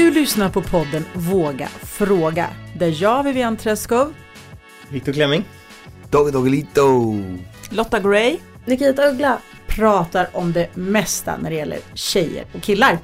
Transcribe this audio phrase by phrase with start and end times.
[0.00, 2.48] Du lyssnar på podden Våga Fråga,
[2.78, 4.14] där jag, Vivian Träskov,
[4.88, 5.44] Viktor Klemming.
[6.10, 7.14] Doggy Doggelito!
[7.70, 9.38] Lotta Gray, Nikita Uggla.
[9.66, 12.98] pratar om det mesta när det gäller tjejer och killar.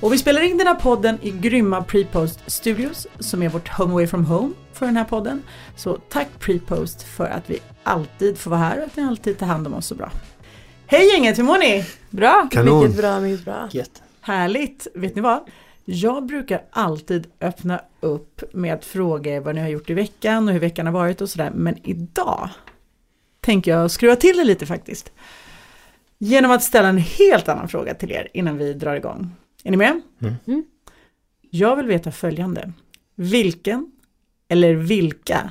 [0.00, 3.92] Och vi spelar in den här podden i grymma Prepost Studios som är vårt home
[3.92, 5.42] away from home för den här podden.
[5.76, 9.46] Så tack Prepost för att vi alltid får vara här och att ni alltid tar
[9.46, 10.10] hand om oss så bra.
[10.86, 11.84] Hej gänget, hur mår ni?
[12.10, 12.48] Bra?
[12.50, 12.82] Kanon!
[12.82, 13.68] Mycket bra, mycket bra.
[13.72, 14.02] Gött.
[14.20, 14.86] Härligt!
[14.94, 15.40] Vet ni vad?
[15.84, 20.52] Jag brukar alltid öppna upp med att fråga vad ni har gjort i veckan och
[20.54, 21.50] hur veckan har varit och sådär.
[21.54, 22.48] Men idag
[23.40, 25.12] tänker jag skruva till det lite faktiskt.
[26.18, 29.30] Genom att ställa en helt annan fråga till er innan vi drar igång.
[29.64, 30.00] Är ni med?
[30.46, 30.64] Mm.
[31.50, 32.72] Jag vill veta följande.
[33.14, 33.92] Vilken
[34.48, 35.50] eller vilka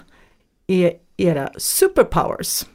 [0.68, 2.66] är era superpowers?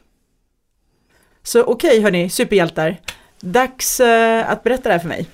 [1.43, 3.01] Så okej okay, hörni, superhjältar.
[3.39, 5.27] Dags eh, att berätta det här för mig.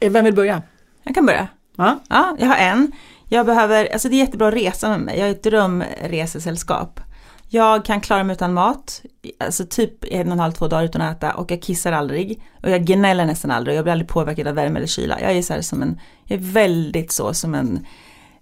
[0.00, 0.62] Eh, Vem vill börja?
[1.08, 1.48] Jag kan börja.
[1.76, 1.98] Ja?
[2.08, 2.92] Ja, jag har en.
[3.28, 5.18] Jag behöver, alltså det är jättebra att resa med mig.
[5.18, 7.00] Jag är ett drömresesällskap.
[7.48, 9.02] Jag kan klara mig utan mat,
[9.40, 12.42] alltså typ en och en halv, två dagar utan att äta och jag kissar aldrig.
[12.62, 15.20] Och jag gnäller nästan aldrig och jag blir aldrig påverkad av värme eller kyla.
[15.20, 17.86] Jag är så här som en, jag är väldigt så som en,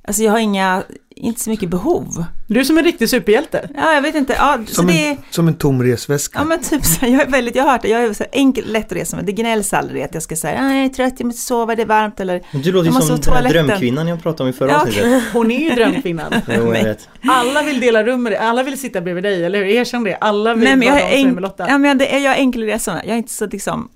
[0.04, 0.82] alltså jag har inga,
[1.18, 2.24] inte så mycket behov.
[2.46, 3.68] Du är som en riktig superhjälte.
[3.74, 6.38] Ja, jag vet inte, ja, så Som, det är, en, som en tom resväska.
[6.38, 8.72] Ja men typ så jag är väldigt, jag har hört det, jag är så enkel,
[8.72, 9.24] lätt att resa med.
[9.24, 11.82] Det gnälls aldrig att jag ska säga, "Ah, jag är trött, jag måste sova, det
[11.82, 14.70] är varmt eller Du låter ju som den här drömkvinnan jag pratade om i förra
[14.70, 15.22] Ja, avsnittet.
[15.32, 16.32] Hon är ju drömkvinnan.
[16.48, 17.08] Jo, jag vet.
[17.28, 19.66] Alla vill dela rum med dig, alla vill sitta bredvid dig, eller hur?
[19.66, 20.14] Erkänn det.
[20.20, 21.66] Alla vill Nej men jag vara enk- med Lotta.
[21.68, 23.02] ja, men det är, jag är enkel att resa med.
[23.04, 23.88] Jag är inte så liksom.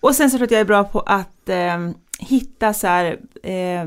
[0.00, 3.06] Och sen så tror jag att jag är bra på att eh, hitta så här,
[3.42, 3.86] eh,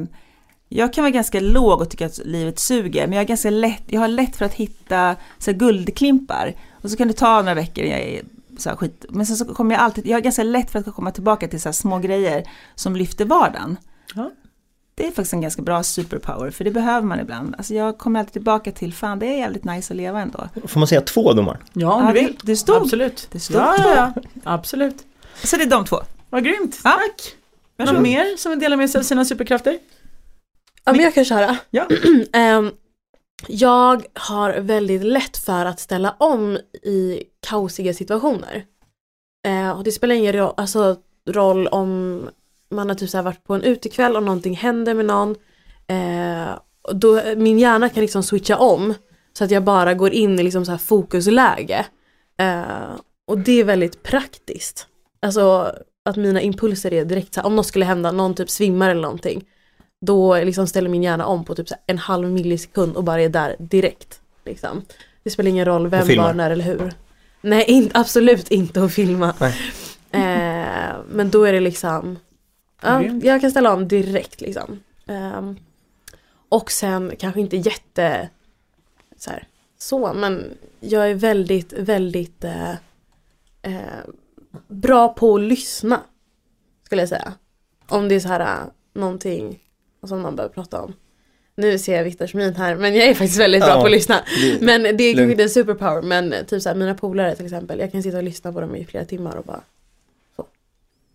[0.70, 3.84] jag kan vara ganska låg och tycka att livet suger, men jag, är ganska lätt,
[3.88, 6.54] jag har lätt för att hitta så här, guldklimpar.
[6.82, 8.22] Och så kan det ta några veckor, jag är
[8.58, 9.06] så här skit.
[9.10, 11.62] Men sen så kommer jag alltid, jag har ganska lätt för att komma tillbaka till
[11.62, 12.44] så här små grejer
[12.76, 13.78] som lyfter vardagen.
[14.16, 14.32] Ja.
[14.96, 17.56] Det är faktiskt en ganska bra superpower, för det behöver man ibland.
[17.58, 20.50] Alltså jag kommer alltid tillbaka till, fan det är jävligt nice att leva ändå.
[20.68, 21.58] Får man säga två domar?
[21.74, 22.38] Ja, om Ja, du det- vill.
[22.44, 23.28] det stod- Absolut.
[23.32, 23.90] det stod ja, två.
[23.90, 24.96] ja, ja, absolut.
[25.44, 25.98] Så det är de två.
[26.30, 26.80] Vad grymt.
[26.84, 26.90] Ja.
[27.78, 27.88] Tack.
[27.94, 29.80] Någon mer som vill dela med sig av sina superkrafter?
[30.88, 31.58] Ja, men jag kan köra.
[31.70, 31.88] Ja.
[32.34, 32.72] Ehm,
[33.48, 38.66] jag har väldigt lätt för att ställa om i kaosiga situationer.
[39.48, 40.96] Eh, och det spelar ingen roll, alltså,
[41.30, 42.22] roll om
[42.70, 45.36] man har typ så varit på en utekväll och någonting händer med någon.
[46.82, 48.94] Och då, min hjärna kan liksom switcha om
[49.34, 51.86] så att jag bara går in i liksom så här fokusläge.
[52.38, 52.96] Eh,
[53.28, 54.88] och det är väldigt praktiskt.
[55.22, 55.74] Alltså
[56.06, 59.02] att mina impulser är direkt så här, om något skulle hända, någon typ svimmar eller
[59.02, 59.46] någonting.
[60.00, 63.56] Då liksom ställer min hjärna om på typ en halv millisekund och bara är där
[63.60, 64.22] direkt.
[64.46, 64.82] Liksom.
[65.24, 66.94] Det spelar ingen roll vem, var, när eller hur.
[67.42, 69.34] Nej, in, absolut inte att filma.
[70.12, 72.20] Eh, men då är det liksom,
[72.82, 74.80] ja, jag kan ställa om direkt liksom.
[75.08, 75.58] Ehm,
[76.50, 78.30] och sen kanske inte jätte
[79.18, 79.48] så, här,
[79.78, 82.72] så men jag är väldigt, väldigt eh,
[83.62, 84.04] eh,
[84.68, 86.02] bra på att lyssna.
[86.86, 87.34] Skulle jag säga.
[87.88, 89.60] Om det är så här äh, någonting
[90.04, 90.94] som man behöver prata om.
[91.56, 93.92] Nu ser jag Viktors min här men jag är faktiskt väldigt bra Ja, på att
[93.92, 94.22] lyssna.
[94.42, 97.46] det- Men det är kanske inte en superpower men typ så här, mina polare till
[97.46, 97.80] exempel.
[97.80, 99.62] Jag kan sitta och lyssna på dem i flera timmar och bara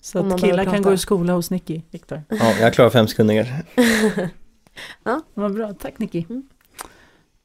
[0.00, 2.22] Så Om man att killar kan gå i skola hos Nicky, Viktor.
[2.28, 3.62] Ja, jag klarar fem sekunder.
[5.34, 6.25] Vad bra, tack Nicky.
[6.31, 6.43] Mm.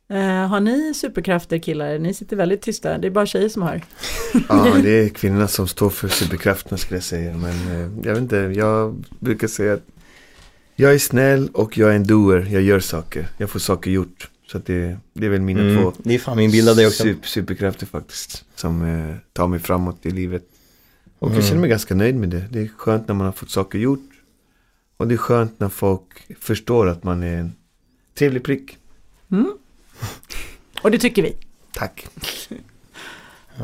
[0.10, 2.00] Eh, har ni superkrafter killar?
[2.00, 3.82] Ni sitter väldigt tysta, det är bara tjejer som hör.
[4.50, 7.34] Ja, det är kvinnorna som står för superkrafterna skulle jag säga.
[7.38, 9.84] Men eh, jag vet inte, jag brukar säga att
[10.80, 12.48] jag är snäll och jag är en doer.
[12.52, 13.28] Jag gör saker.
[13.38, 14.30] Jag får saker gjort.
[14.52, 16.76] Så att det, det är väl mina Mm, två det är fan min bild av
[16.76, 17.04] dig också.
[17.04, 18.46] super, superkrafter faktiskt.
[18.56, 20.44] Som eh, tar mig framåt i livet.
[21.20, 21.40] Och Mm.
[21.40, 22.46] jag känner mig ganska nöjd med det.
[22.52, 24.10] Det är skönt när man har fått saker gjort.
[24.98, 27.52] Och det är skönt när folk förstår att man är en
[28.18, 28.78] trevlig prick.
[29.32, 29.52] Mm.
[30.82, 31.36] Och det tycker vi.
[31.74, 32.08] Tack.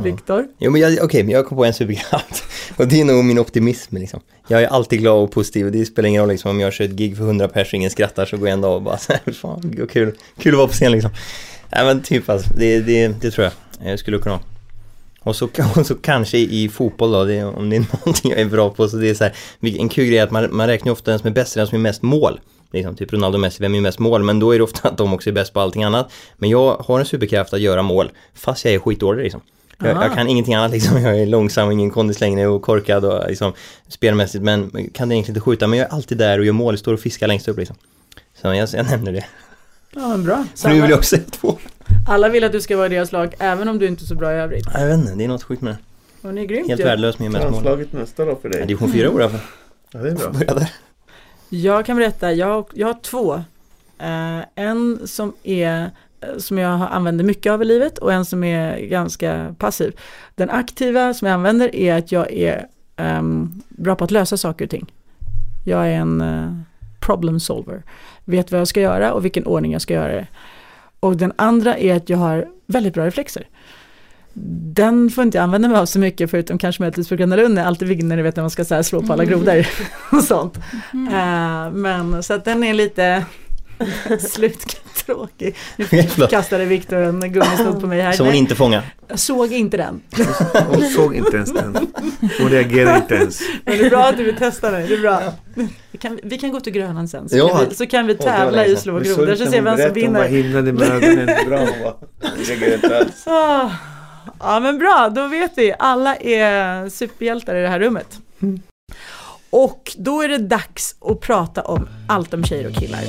[0.01, 0.47] Viktor?
[0.57, 2.43] Jo men jag, men jag kom på en superkraft.
[2.77, 4.19] Och det är nog min optimism liksom.
[4.47, 6.85] Jag är alltid glad och positiv och det spelar ingen roll liksom om jag kör
[6.85, 9.13] ett gig för 100 pers och ingen skrattar så går jag ändå och bara så
[9.13, 11.11] här, fan vad kul, kul att vara på scen liksom.
[11.75, 13.53] Nej men typ alltså, det, det, det tror jag
[13.91, 14.43] jag skulle kunna ha.
[15.19, 18.45] Och så, och så kanske i fotboll då, det, om det är någonting jag är
[18.45, 20.91] bra på så det är så här, en kul grej är att man, man räknar
[20.91, 22.39] ofta den som är bäst, den som är mest mål.
[22.71, 24.23] Liksom, typ Ronaldo Messi, vem är mest mål?
[24.23, 26.11] Men då är det ofta att de också är bäst på allting annat.
[26.37, 29.41] Men jag har en superkraft att göra mål, fast jag är skitdålig liksom.
[29.79, 33.23] Jag, jag kan ingenting annat liksom, jag är långsam, ingen kondis längre och korkad och
[33.27, 33.53] liksom
[33.87, 34.81] spelmässigt men kan
[35.11, 37.47] egentligen inte skjuta men jag är alltid där och gör mål, står och fiskar längst
[37.47, 37.75] upp liksom.
[38.41, 39.25] Så jag, jag nämner det.
[39.95, 40.45] Ja, men bra.
[40.53, 41.57] Så nu vill jag också säga två.
[42.07, 44.15] Alla vill att du ska vara i deras lag, även om du inte är så
[44.15, 44.65] bra i övrigt.
[44.73, 45.73] Jag vet inte, det är något sjukt med
[46.21, 46.27] det.
[46.27, 46.85] Och ni är grymt Helt ju.
[46.85, 47.51] värdelös med mest mål.
[47.51, 48.67] Landslaget nästa då för Ja, dig.
[48.67, 49.47] division 4 år i alla fall.
[49.91, 50.29] Ja, det är bra.
[50.29, 50.69] Börja där.
[51.49, 53.33] Jag kan berätta, jag, har- jag har två.
[53.99, 55.91] Eh, en som är
[56.37, 59.93] som jag har- använder mycket av i livet och en som är ganska passiv.
[60.35, 62.65] Den aktiva som jag använder är att jag är
[62.95, 64.91] ehm, bra på att lösa saker och ting.
[65.65, 66.53] Jag är en eh,
[66.99, 67.83] problem solver.
[68.25, 70.27] Vet vad jag ska göra och vilken ordning jag ska göra det.
[70.99, 73.47] Och den andra är att jag har väldigt bra reflexer.
[74.73, 77.87] Den får inte jag använda mig av så mycket förutom kanske mötesbrukande Lund är alltid
[77.87, 79.67] vinner, vet när man ska så slå på alla grodor
[80.11, 80.57] och sånt.
[80.93, 83.25] Eh, men så att den är lite
[85.05, 85.55] sluttråkig.
[85.75, 85.85] Nu
[86.29, 88.11] kastade Viktor en gummisnodd på mig här.
[88.11, 88.83] Som hon inte fångar.
[89.07, 90.01] Jag såg inte den.
[90.67, 91.77] Hon såg inte ens den.
[92.39, 93.41] Hon reagerade inte ens.
[93.65, 95.21] Men det är bra att du vill testa mig, det är bra.
[95.91, 97.47] Vi kan, vi kan gå till Grönan sen, så, Ja.
[97.57, 99.77] kan, vi, så kan vi var tävla i att slå grodor, så ser hon vem
[99.77, 100.43] som berättade, Hon bara vinner.
[100.43, 101.25] himlade med ögonen.
[101.47, 102.73] Bra hon var.
[102.73, 103.27] Inte alls.
[103.27, 103.69] Ah.
[104.39, 105.73] Ja men bra, då vet vi.
[105.79, 108.07] Alla är superhjältar i det här rummet.
[109.49, 113.01] Och då är det dags att prata om allt om tjejer och killar.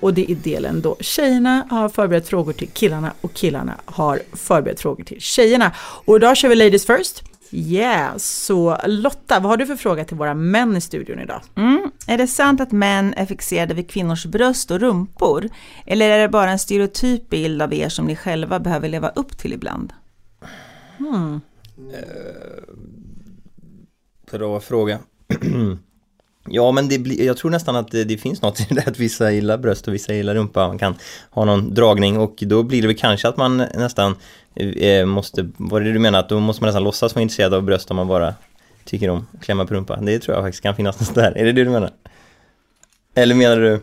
[0.00, 4.80] Och det är delen då tjejerna har förberett frågor till killarna och killarna har förberett
[4.80, 5.72] frågor till tjejerna.
[5.78, 7.22] Och idag kör vi Ladies First.
[7.50, 11.40] Yeah, så Lotta, vad har du för fråga till våra män i studion idag?
[11.54, 11.90] Mm.
[12.06, 15.48] Är det sant att män är fixerade vid kvinnors bröst och rumpor?
[15.86, 19.38] Eller är det bara en stereotyp bild av er som ni själva behöver leva upp
[19.38, 19.92] till ibland?
[20.98, 21.40] Hmm.
[24.30, 24.98] Bra fråga.
[26.50, 28.98] Ja men det blir, jag tror nästan att det, det finns något i det att
[28.98, 30.66] vissa gillar bröst och vissa gillar rumpa.
[30.68, 30.94] Man kan
[31.30, 34.14] ha någon dragning och då blir det väl kanske att man nästan
[34.54, 36.18] eh, måste, vad är det du menar?
[36.18, 38.34] Att då måste man nästan låtsas vara intresserad av bröst om man bara
[38.84, 39.96] tycker om att klämma på rumpa.
[39.96, 41.32] Det tror jag faktiskt kan finnas något där.
[41.38, 41.90] Är det det du menar?
[43.14, 43.80] Eller menar du?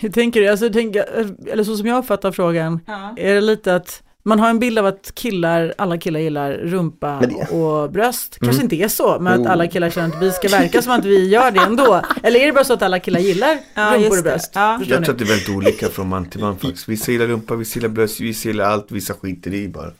[0.00, 0.48] Hur tänker du?
[0.48, 1.04] Alltså, jag tänker,
[1.52, 3.14] eller så som jag uppfattar frågan, Ja.
[3.16, 7.20] är det lite att man har en bild av att killar, alla killar gillar rumpa
[7.50, 8.38] och bröst.
[8.40, 8.64] Kanske Mm.
[8.64, 11.28] inte är så, men att alla killar känner att vi ska verka som att vi
[11.28, 12.00] gör det ändå.
[12.22, 14.50] Eller är det bara så att alla killar gillar Ja, rumpor och bröst?
[14.54, 14.80] Ja.
[14.86, 16.88] Jag tror att det är väldigt olika från man till man faktiskt.
[16.88, 19.90] Vissa gillar rumpa, vissa gillar bröst, vissa gillar allt, vissa skiter i bara.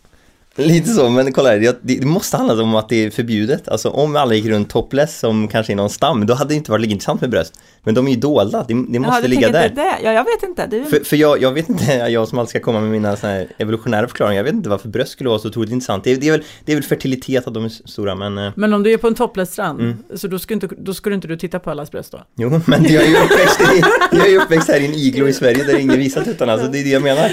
[0.57, 3.69] Lite så, men kolla här, det, måste handla om att det är förbjudet.
[3.69, 6.71] Alltså om alla gick runt topless som kanske är någon stam, då hade det inte
[6.71, 7.55] varit lika intressant med bröst.
[7.83, 9.69] Men de är ju dolda, det, det måste Jaha, ligga där.
[9.69, 9.97] det?
[10.05, 10.67] Ja, jag vet inte.
[10.67, 10.85] Du...
[10.85, 13.49] För, för jag, jag vet inte, jag som alltid ska komma med mina såna här
[13.59, 16.05] evolutionära förklaringar, jag vet inte varför bröst skulle vara så otroligt intressant.
[16.05, 18.53] Det är, det är, väl, det är väl fertilitet att de är stora, men eh,
[18.57, 19.97] Men om du är på en topless-strand, Mm.
[20.17, 22.19] så då ska, inte, då du inte du titta på allas bröst då?
[22.37, 23.83] jo, men jag är ju uppväxt, i,
[24.17, 26.67] jag är ju uppväxt här i en iglo i Sverige där ingen visar tuttarna, så
[26.67, 27.31] det är det jag menar.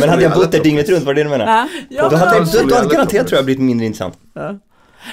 [0.00, 0.96] Men hade jag bott där dygnet topless.
[0.98, 1.46] runt, var det du menar?
[1.46, 1.68] Ja.
[1.88, 4.14] Ja, Då hade, hade alla garanterat tror jag blivit mindre intressant.
[4.34, 4.58] Ja.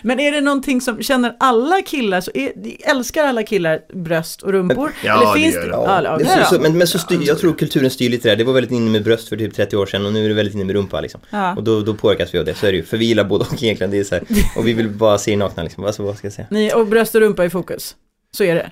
[0.01, 2.51] Men är det någonting som, känner alla killar, så är,
[2.89, 4.91] älskar alla killar bröst och rumpor?
[5.03, 5.69] Ja, Eller det finns gör det?
[5.69, 5.83] de.
[5.85, 8.35] Ja, ja, Men, så, så, men, men så styr, jag tror kulturen styr lite där,
[8.35, 10.35] det var väldigt inne med bröst för typ 30 år sedan och nu är det
[10.35, 11.21] väldigt inne med rumpa liksom.
[11.29, 11.55] Ja.
[11.55, 12.83] Och då, då påverkas vi av det, så är det ju.
[12.83, 14.23] För vi gillar både och egentligen, det är så här,
[14.57, 16.47] och vi vill bara se nakna liksom, alltså, vad ska jag säga?
[16.51, 17.95] Ni, och bröst och rumpa i fokus.
[18.31, 18.71] Så är det.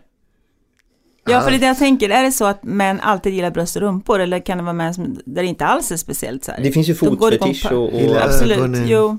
[1.25, 2.09] Ja, för det jag tänker.
[2.09, 4.19] Är det så att män alltid gillar bröst och rumpor?
[4.19, 6.63] Eller kan det vara män som, där det inte alls är speciellt så här?
[6.63, 8.88] Det finns ju fotfetisch och, och Absolut, ögonen.
[8.88, 9.18] jo.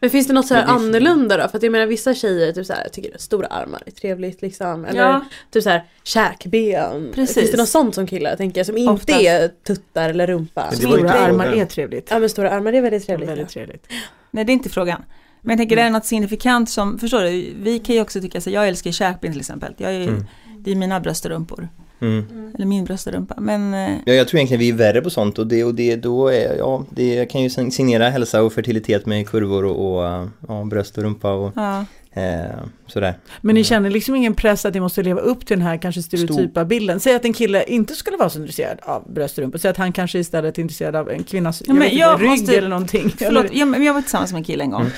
[0.00, 1.48] Men finns det något så här annorlunda då?
[1.48, 4.42] För att jag menar vissa tjejer typ så här, tycker att stora armar är trevligt
[4.42, 4.84] liksom.
[4.84, 5.20] Eller Ja.
[5.50, 7.12] typ så här käkben.
[7.14, 7.34] Precis.
[7.34, 9.20] Finns det något sånt som killar tänker jag som inte Oftast.
[9.20, 10.70] är tuttar eller rumpa?
[10.72, 12.08] Stora armar är trevligt.
[12.10, 13.28] Ja men stora armar är väldigt trevligt.
[13.28, 13.52] Väldigt ja.
[13.52, 13.86] trevligt.
[14.30, 15.02] Nej, det är inte frågan.
[15.40, 18.40] Men jag tänker, det är något signifikant som, förstår du, vi kan ju också tycka
[18.40, 19.74] så jag älskar käkben till exempel.
[19.76, 20.24] Jag är, Mm.
[20.64, 21.68] Det är mina bröst och rumpor.
[22.00, 22.52] Mm.
[22.54, 23.34] Eller min bröst och rumpa.
[23.38, 25.96] Men eh, Ja, jag tror egentligen vi är värre på sånt och det, och det
[25.96, 30.06] då är, ja, det kan ju sign- signera hälsa och fertilitet med kurvor och, och
[30.08, 31.84] äh, ja, bröst och rumpa och ja.
[32.12, 32.44] eh,
[32.86, 33.14] sådär.
[33.40, 36.02] Men ni känner liksom ingen press att ni måste leva upp till den här kanske
[36.02, 37.00] stereotypa bilden.
[37.00, 39.58] Säg att en kille inte skulle vara så intresserad av bröst och rumpa.
[39.58, 42.28] Säg att han kanske istället är intresserad av en kvinnas Ja, men jag jag rygg
[42.30, 43.14] måste- eller någonting.
[43.18, 44.80] Förlåt, jag, men jag var tillsammans med en kille en gång.
[44.80, 44.92] Mm.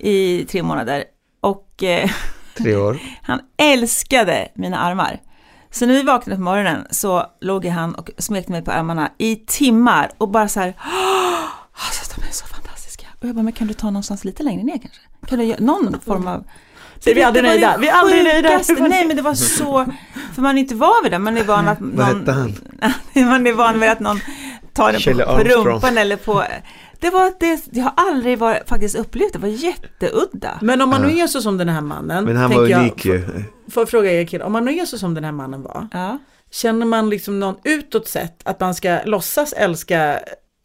[0.00, 1.04] I tre månader.
[1.40, 2.10] Och eh,
[2.62, 2.98] Tre år.
[3.22, 5.20] han älskade mina armar.
[5.70, 9.36] Så när vi vaknade på morgonen så låg han och smekte mig på armarna i
[9.36, 11.44] timmar och bara så här "Åh,
[11.86, 13.06] Alltså de är så fantastiska.
[13.20, 15.00] Och jag bara, men kan du ta någonstans lite längre ner kanske?
[15.26, 16.44] Kan du göra någon form av...
[16.98, 17.76] Så vi är aldrig nöjda.
[17.78, 18.60] Vi är aldrig nöjda.
[18.88, 19.86] Nej men det var så,
[20.34, 22.54] för man är inte van vid det, man är van att Vad någon, hette han?
[23.28, 24.20] man är van vid att någon
[24.72, 26.44] tar den på, på rumpan eller på,
[27.00, 30.58] det var det, jag har aldrig varit, faktiskt upplevt det, var jätteudda.
[30.62, 32.24] Men om man nu är så som den här mannen.
[32.24, 33.24] Men han tänker var jag, unik ju.
[33.70, 35.88] Får jag fråga er killar, om man nu är så som den här mannen var.
[35.92, 36.18] Ja.
[36.50, 40.20] Känner man liksom någon utåt sett att man ska låtsas älska,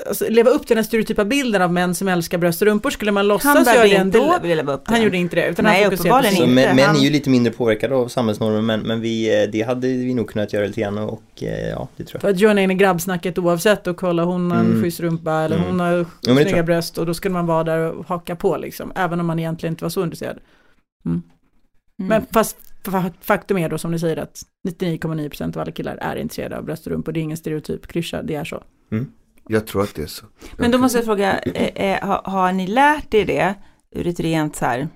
[0.07, 2.89] alltså leva upp till den stereotypa bilden av män som älskar bröst och rumpor?
[2.89, 4.37] Skulle man Han låtsas göra det ändå?
[4.41, 5.03] vilja leva upp till Han den.
[5.03, 6.55] gjorde inte det, utan Nej, han uppenbarligen Så inte.
[6.55, 9.61] män, män han- är ju lite mindre påverkade av samhällsnormer men, men vi, eh, det
[9.61, 12.21] hade vi nog kunnat göra lite grann och eh, ja, det tror jag.
[12.21, 14.81] För att joina in i grabbsnacket oavsett och kolla hon har en Mm.
[14.83, 15.67] schysst rumpa eller Mm.
[15.69, 18.91] hon har tror snygga bröst och då skulle man vara där och haka på liksom.
[18.95, 20.37] Även om man egentligen inte var så intresserad.
[21.05, 21.21] Mm.
[21.99, 22.09] Mm.
[22.09, 26.15] Men fast fa- faktum är då som ni säger att 99,9% av alla killar är
[26.15, 27.11] intresserade av bröst och rumpor.
[27.11, 28.63] Det är ingen stereotyp klyscha, det är så.
[29.47, 30.25] Jag tror att det är så.
[30.57, 33.53] Men då måste jag fråga, eh, eh, har, har ni lärt er det
[33.91, 34.87] ur ett rent så här,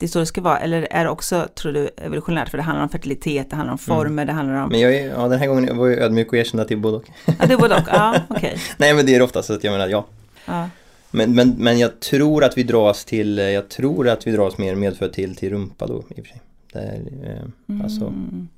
[0.00, 2.64] det är så det ska vara, eller är det också, tror du, evolutionärt, för det
[2.64, 5.38] handlar om fertilitet, det handlar om former, det handlar om, Men jag är, ja den
[5.38, 7.04] här gången var jag ödmjuk och erkände att det är både och.
[7.26, 8.58] ja det är både och, ja okej.
[8.76, 10.06] Nej men det är det ofta så att jag menar ja.
[10.46, 10.68] Ja.
[11.10, 14.58] Men, men, men jag tror att vi dras till, eh, jag tror att vi dras
[14.58, 16.40] mer medfött till, till rumpa då i och för sig.
[16.72, 18.48] Där, eh, alltså, Mm.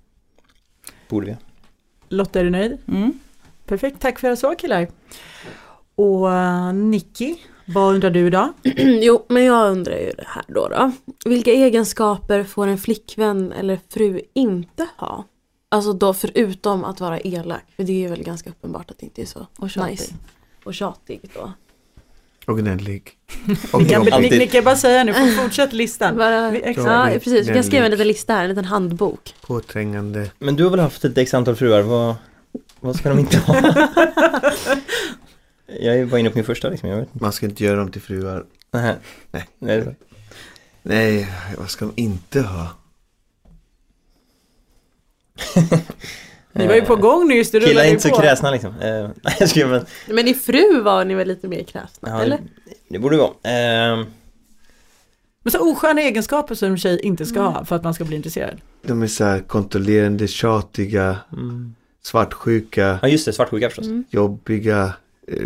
[1.09, 1.37] borde vi.
[2.09, 2.79] Lotta, är du nöjd?
[2.89, 3.19] Mm.
[3.67, 4.89] Perfekt, tack för era svar killar.
[5.95, 7.35] Och uh, Nicky,
[7.67, 8.53] vad undrar du idag?
[9.03, 10.93] jo, men jag undrar ju det här då, då.
[11.25, 15.25] Vilka egenskaper får en flickvän eller fru inte ha?
[15.69, 19.07] Alltså då förutom att vara elak, för det är ju väl ganska uppenbart att det
[19.07, 19.91] inte är så Och tjatig.
[19.91, 20.15] nice.
[20.65, 21.53] Och tjatig då.
[22.47, 23.11] Och gnällig.
[23.73, 24.11] Och Ni kan, jobbig.
[24.13, 24.39] ni, alltid.
[24.39, 26.17] ni kan bara säga nu, får fortsätt listan.
[26.17, 26.87] Bara, Vi- exakt.
[26.87, 27.49] ja, precis.
[27.49, 29.35] Vi kan skriva en liten lista här, en liten handbok.
[29.47, 30.31] Påträngande.
[30.39, 32.15] Men du har väl haft ett x antal fruar, vad,
[32.85, 33.57] vad ska de inte ha?
[35.81, 37.25] jag var inne på min första liksom, jag vet inte.
[37.25, 38.45] Man ska inte göra dem till fruar.
[38.71, 38.95] Nej.
[39.31, 39.45] Nej.
[39.59, 39.77] Nej.
[39.79, 39.95] är.
[40.83, 42.69] Nej, vad ska de inte ha?
[46.53, 48.71] Ni var ju på gång nyss, det Killar rullade är inte så kräsna liksom.
[48.81, 52.23] Eh, nej jag skojar men, Men i fru var ni väl lite mer kräsna, ja,
[52.23, 52.37] eller?
[52.37, 52.43] det,
[52.89, 53.29] det borde vara.
[53.29, 54.07] Eh,
[55.43, 57.53] Men så osköna egenskaper som en tjej inte ska Mm.
[57.53, 58.61] ha för att man ska bli intresserad.
[58.83, 61.75] De är så här kontrollerande, tjatiga, mm.
[62.07, 63.87] Svartsjuka, Ja just det, svartsjuka förstås.
[63.87, 64.05] Mm.
[64.11, 64.93] jobbiga,
[65.29, 65.37] eh,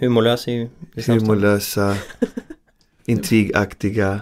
[0.00, 0.68] Humorlös är ju
[1.06, 1.96] humorlösa,
[3.06, 4.20] intrigaktiga,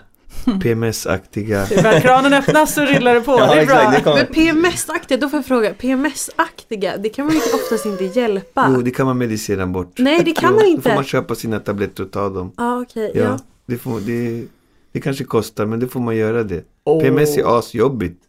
[0.62, 1.66] PMS-aktiga.
[1.82, 3.92] När kranen öppnas så rullar det på, Ja det är bra.
[3.92, 4.26] exakt, det Men.
[4.26, 8.72] PMS-aktiga, då får jag fråga, PMS-aktiga, det kan man ju oftast inte hjälpa.
[8.74, 9.98] Jo, det kan man medicera bort.
[9.98, 10.82] Nej, det kan Jo, man Då inte.
[10.82, 12.52] får man köpa sina tabletter och ta dem.
[12.56, 13.38] Ja, okej, Ja, ja.
[13.66, 14.44] Det, får, det,
[14.92, 16.64] det kanske kostar, men det får man göra det.
[16.84, 17.02] Åh.
[17.02, 18.20] PMS är asjobbigt.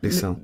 [0.00, 0.36] Liksom.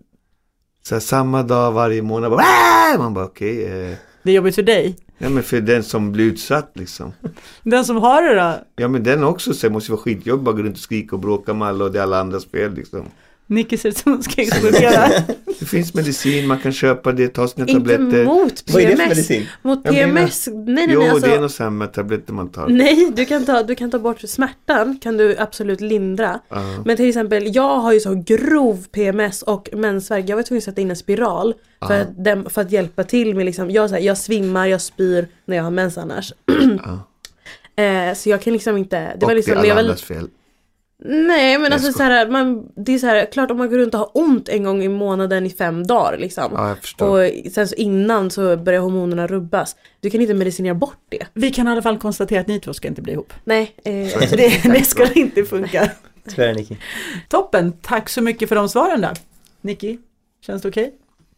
[0.88, 2.30] Så här, samma dag varje månad.
[2.30, 3.64] Bara, "Aah!" man bara okej.
[3.64, 4.96] eh, Det är jobbigt för dig.
[5.18, 7.12] ja men för den som blir utsatt liksom.
[7.62, 8.54] Den som har det då?
[8.76, 10.44] Ja men den också så här, måste vara skitjobbig.
[10.44, 12.74] Bara gå runt och skrika och bråka med alla och det är alla andras fel
[12.74, 13.04] liksom.
[13.46, 15.08] Nicky ser ut som hon ska explodera.
[15.58, 18.24] Det finns medicin, man kan köpa det, ta sina Inte tabletter.
[18.24, 19.08] mot Vad är det för PMS.
[19.16, 19.46] medicin?
[19.62, 21.26] Mot PMS, nej nej Jo, nej alltså.
[21.28, 22.68] det är nog samma tabletter man tar.
[22.68, 26.40] Nej, du kan, ta, du kan ta bort smärtan, kan du absolut lindra.
[26.48, 26.82] Ja.
[26.84, 30.24] Men till exempel, jag har ju så grov PMS och mensvärk.
[30.28, 31.54] Jag var tvungen att sätta in en spiral
[31.86, 32.00] för, Ja.
[32.00, 35.28] att, dem- för att hjälpa till med liksom, jag, så här, jag svimmar, jag spyr
[35.46, 36.32] när jag har mens annars.
[36.84, 37.00] Ja.
[37.76, 40.02] Eh, så jag kan liksom inte, det och var liksom, det är jag alla andras
[40.02, 40.28] fel.
[41.06, 43.94] Nej men alltså så här, man, det är så här, klart om man går runt
[43.94, 46.52] och har ont en gång i månaden i fem dagar liksom.
[46.54, 47.24] Ja, jag förstår.
[47.24, 49.76] Och sen så innan så börjar hormonerna rubbas.
[50.00, 51.26] Du kan inte medicinera bort det.
[51.34, 53.32] Vi kan i alla fall konstatera att ni två ska inte bli ihop.
[53.44, 53.74] Nej.
[53.84, 53.92] Eh,
[54.30, 55.90] Det, det ska inte funka.
[56.28, 56.76] Tyvärr Nicky.
[57.28, 59.08] Toppen, tack så mycket för de svaren då.
[59.60, 59.98] Nicky,
[60.46, 60.94] känns det okej?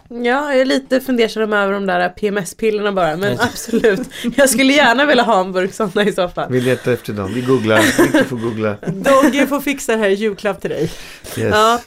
[0.09, 3.17] Ja, jag är lite fundersam över de där PMS-pillerna bara.
[3.17, 4.01] Men absolut.
[4.37, 6.53] Jag skulle gärna vilja ha en burk sådana i så fall.
[6.53, 8.77] Vi letar efter dem, vi googlar, Victor får googla.
[8.87, 10.83] Dogge får fixa det här i julklapp till dig.
[10.83, 10.91] Yes.
[11.37, 11.81] Ja.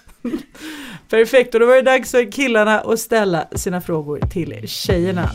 [1.09, 5.29] Perfekt, och då var det dags för killarna att ställa sina frågor till tjejerna.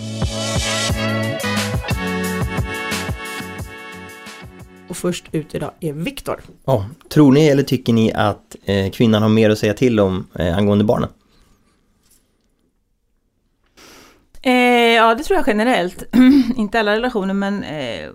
[4.88, 6.40] Och först ut idag är Viktor.
[6.64, 10.26] Ja, tror ni eller tycker ni att eh, kvinnan har mer att säga till om
[10.38, 11.08] eh, angående barnen?
[14.42, 16.02] Eh, ja, det tror jag generellt.
[16.56, 18.10] Inte alla relationer, men eh,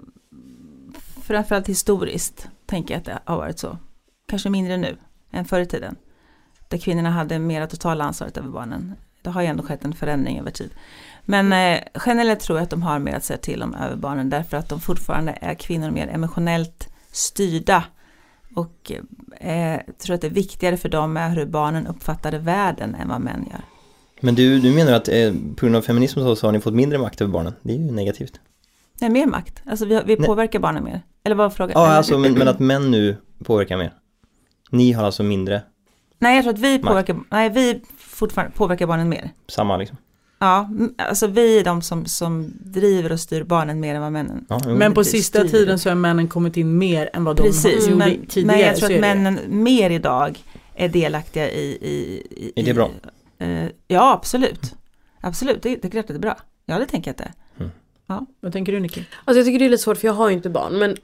[1.21, 3.77] framförallt historiskt tänker jag att det har varit så.
[4.27, 4.97] Kanske mindre nu
[5.31, 5.95] än förr i tiden.
[6.67, 8.95] Där kvinnorna hade mera totala ansvaret över barnen.
[9.21, 10.69] Det har ju ändå skett en förändring över tid.
[11.25, 14.29] Men eh, generellt tror jag att de har mer att säga till om över barnen
[14.29, 17.83] därför att de fortfarande är kvinnor mer emotionellt styrda.
[18.55, 18.91] Och
[19.39, 23.21] eh, tror att det är viktigare för dem är hur barnen uppfattade världen än vad
[23.21, 23.61] män gör.
[24.19, 26.73] Men du, du menar att eh, på grund av feminism så, så har ni fått
[26.73, 27.53] mindre makt över barnen?
[27.61, 28.39] Det är ju negativt.
[29.01, 29.61] Nej, mer makt.
[29.65, 30.27] Alltså vi, vi Nej.
[30.27, 31.01] påverkar barnen mer.
[31.23, 31.71] Eller vad var frågan?
[31.75, 33.93] Ja, alltså men, men att män nu påverkar mer.
[34.71, 35.61] Ni har alltså mindre,
[36.21, 36.87] Nej, jag tror att vi Makt.
[36.87, 39.31] påverkar, nej, vi fortfarande påverkar barnen mer.
[39.47, 39.97] samma liksom.
[40.39, 44.45] Ja, alltså vi är de som, som driver och styr barnen mer än vad männen.
[44.49, 44.75] Ja, jo.
[44.75, 45.49] Men på sista styr.
[45.49, 48.57] tiden så har männen kommit in mer än vad de Precis, gjorde men, tidigare.
[48.57, 50.43] men jag tror att männen mer idag
[50.75, 51.61] är delaktiga i...
[51.69, 52.89] i, i Är det bra?
[53.39, 54.75] Eh, ja, absolut.
[55.21, 56.37] Absolut, det, det är klart att det är bra.
[56.65, 57.33] Ja, det tänker jag att det är.
[58.39, 59.03] Vad tänker du Nicky?
[59.25, 60.77] Alltså jag tycker det är lite svårt för jag har ju inte barn.
[60.77, 60.97] Men,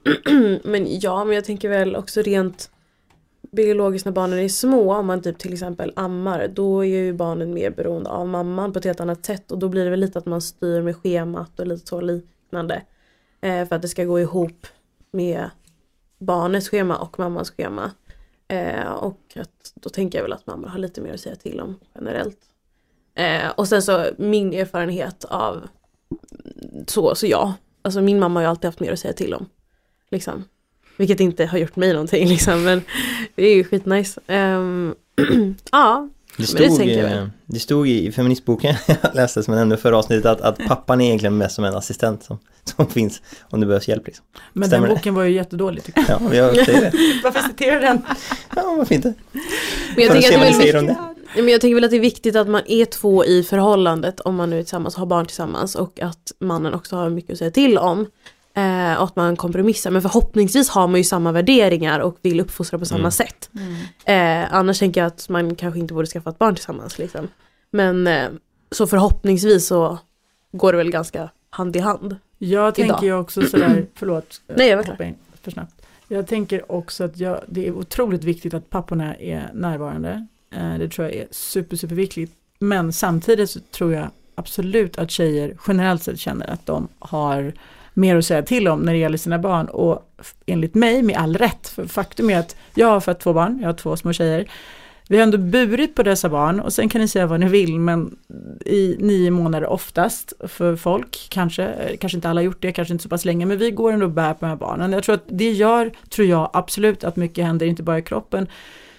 [0.63, 2.72] men ja, men jag tänker väl också rent
[3.51, 4.94] biologiskt när barnen är små.
[4.94, 6.48] Om man typ till exempel ammar.
[6.48, 9.51] Då är ju barnen mer beroende av mamman på ett helt annat sätt.
[9.51, 12.82] Och då blir det väl lite att man styr med schemat och lite så liknande.
[13.42, 14.68] Eh, för att det ska gå ihop
[15.12, 15.50] med
[16.20, 17.92] barnets schema och mammans schema.
[18.48, 21.60] Eh, och att, då tänker jag väl att mamma har lite mer att säga till
[21.60, 22.40] om generellt.
[23.16, 25.68] Eh, och sen så min erfarenhet av
[26.88, 27.54] så, så ja.
[27.82, 29.50] Alltså min mamma har ju alltid haft mer att säga till om.
[30.12, 30.44] Liksom.
[30.98, 32.82] Vilket inte har gjort mig någonting liksom, men
[33.36, 34.22] det är ju skitnice.
[34.28, 34.96] Ehm,
[35.72, 39.77] ja, det det stod, jag eh, det stod i feministboken jag läste som jag nämnde
[39.77, 43.60] förra avsnittet att, att pappan är egentligen mest som en assistent som, som finns om
[43.60, 44.06] det behövs hjälp.
[44.06, 44.25] Liksom.
[44.54, 45.00] Men Stämmer den det?
[45.00, 46.22] boken var ju jättedålig tycker jag.
[46.22, 46.94] Ja, jag det.
[47.24, 48.01] Varför citerar du den?
[48.56, 49.13] Ja, varför inte?
[49.32, 49.44] Men
[50.04, 50.96] jag, Får tänker att vad det är viktigt, det.
[51.36, 54.20] ja, men jag tänker väl att det är viktigt att man är två i förhållandet
[54.20, 57.38] om man nu är tillsammans har barn tillsammans och att mannen också har mycket att
[57.38, 58.08] säga till om.
[58.55, 62.79] Eh, och att man kompromissar men förhoppningsvis har man ju samma värderingar och vill uppfostra
[62.79, 63.12] på samma Mm.
[63.12, 63.50] sätt.
[64.05, 67.27] Eh, annars tänker jag att man kanske inte borde skaffa ett barn tillsammans liksom.
[67.71, 68.29] Men eh,
[68.71, 69.97] så förhoppningsvis så
[70.51, 72.15] går det väl ganska hand i hand.
[72.38, 73.03] Jag tänker Idag.
[73.03, 74.41] ju också sådär, förlåt.
[74.47, 75.81] Nej, jag var hoppa in för snabbt.
[76.07, 80.27] Jag tänker också att jag, det är otroligt viktigt att papporna är närvarande.
[80.55, 82.31] Eh, Det tror jag är super, super viktigt.
[82.59, 87.53] Men samtidigt så tror jag absolut att tjejer generellt sett känner att de har
[87.96, 89.66] mer att säga till om när det gäller sina barn.
[89.68, 90.12] Och
[90.46, 91.68] enligt mig med all rätt.
[91.68, 94.48] För faktum är att jag har fött två barn, jag har två små tjejer.
[95.08, 97.80] Vi har ändå burit på dessa barn och sen kan ni säga vad ni vill
[97.80, 98.16] men
[98.66, 102.94] i nio månader oftast för folk, kanske, eh, kanske inte alla har gjort det, kanske
[102.94, 104.94] inte så pass länge, men vi går ändå och bär på de här barnen.
[104.94, 108.48] Jag tror att det gör, tror jag absolut att mycket händer, inte bara i kroppen,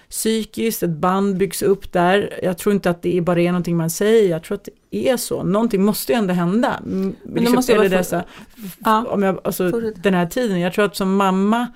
[0.09, 2.39] psykiskt, ett band byggs upp där.
[2.43, 5.17] Jag tror inte att det bara är någonting man säger, jag tror att det är
[5.17, 5.43] så.
[5.43, 6.79] Någonting måste ju ändå hända.
[6.85, 8.23] Mm, då måste jag eller dessa,
[8.79, 9.05] Ja.
[9.09, 10.59] om jag, alltså, den här tiden.
[10.59, 11.67] Jag tror att som mamma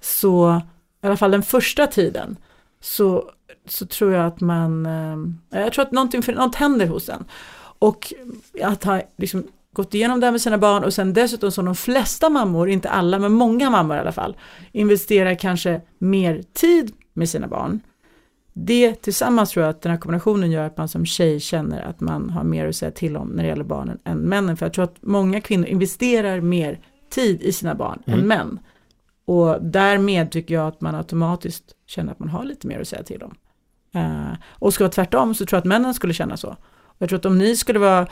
[0.00, 0.60] så,
[1.02, 2.36] i alla fall den första tiden,
[2.80, 3.30] så,
[3.68, 7.24] så tror jag att man, eh, jag tror att någonting, för något händer hos en.
[7.78, 8.12] Och
[8.62, 11.74] att ha liksom gått igenom det här med sina barn och sen dessutom som de
[11.74, 14.36] flesta mammor, inte alla men många mammor i alla fall,
[14.72, 17.80] investerar kanske mer tid med sina barn.
[18.60, 22.00] Det tillsammans tror jag att den här kombinationen gör att man som tjej känner att
[22.00, 24.56] man har mer att säga till om när det gäller barnen än männen.
[24.56, 28.20] För jag tror att många kvinnor investerar mer tid i sina barn Mm.
[28.20, 28.58] än män.
[29.24, 33.02] Och därmed tycker jag att man automatiskt känner att man har lite mer att säga
[33.02, 33.34] till om.
[33.94, 36.48] Eh, och det vara tvärtom så tror jag att männen skulle känna så.
[36.82, 38.06] Och jag tror att om ni skulle vara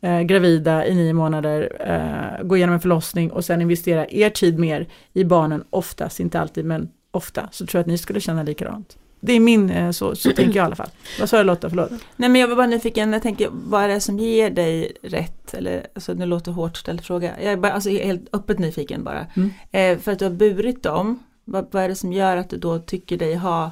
[0.00, 4.58] eh, gravida i nio månader, eh, gå igenom en förlossning och sen investera er tid
[4.58, 8.42] mer i barnen, oftast, inte alltid, men ofta, så tror jag att ni skulle känna
[8.42, 8.98] likadant.
[9.24, 10.90] Det är min, eh, så, så tänker jag i alla fall.
[11.20, 11.90] Vad sa jag Lotta, förlåt?
[12.16, 15.54] Nej men jag var bara nyfiken, jag tänker vad är det som ger dig rätt?
[15.54, 17.32] Eller alltså nu låter hårt ställd fråga.
[17.42, 19.26] Jag är bara alltså, helt öppet nyfiken bara.
[19.36, 19.50] Mm.
[19.72, 22.56] Eh, för att du har burit dem, vad, vad är det som gör att du
[22.56, 23.70] då tycker dig ha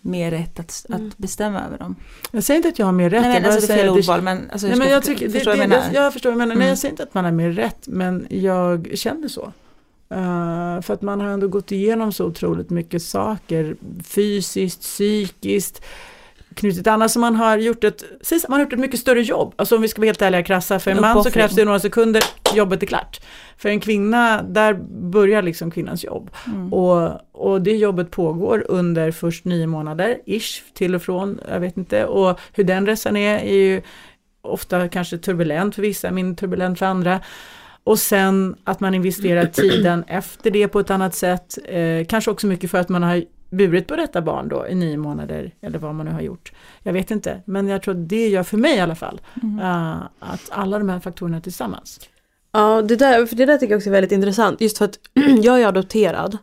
[0.00, 1.06] mer rätt att, Mm.
[1.08, 1.96] att bestämma över dem?
[2.30, 3.22] Jag säger inte att jag har mer rätt.
[3.22, 5.02] Nej jag men bara alltså det är fel ordval men alltså, Nej, jag men jag,
[5.02, 5.84] tycker, det, förstå det, jag menar.
[5.94, 6.54] jag förstår vad du menar.
[6.54, 6.68] Nej, Mm.
[6.68, 9.52] jag säger inte att man har mer rätt, men jag känner så.
[10.10, 15.84] Eh, för att man har ändå gått igenom så otroligt mycket saker, fysiskt, psykiskt,
[16.54, 18.04] knutit annat som man har gjort ett,
[18.48, 19.54] man har gjort ett mycket större jobb.
[19.56, 21.80] Alltså om vi ska vara helt ärliga krassa, för en man så krävs det några
[21.80, 22.22] sekunder,
[22.54, 23.20] jobbet är klart.
[23.58, 24.74] För en kvinna, där
[25.10, 26.30] börjar liksom kvinnans jobb.
[26.46, 26.72] Mm.
[26.72, 31.76] Och, och det jobbet pågår under först nio månader, ish, till och från, jag vet
[31.76, 32.04] inte.
[32.04, 33.82] Och hur den resan är, är ju
[34.42, 37.20] ofta kanske turbulent för vissa, mindre turbulent för andra.
[37.86, 41.58] Och sen att man investerar tiden efter det på ett annat sätt.
[41.64, 44.96] Eh, kanske också mycket för att man har burit på detta barn då i nio
[44.96, 46.52] månader, eller vad man nu har gjort.
[46.82, 49.58] Jag vet inte, men jag tror att det gör för mig i alla fall, Mm.
[49.58, 52.00] eh, att alla de här faktorerna tillsammans.
[52.52, 54.60] Ja, det där, för det där tycker jag också är väldigt intressant.
[54.60, 54.98] Just för att
[55.42, 56.38] jag är adopterad.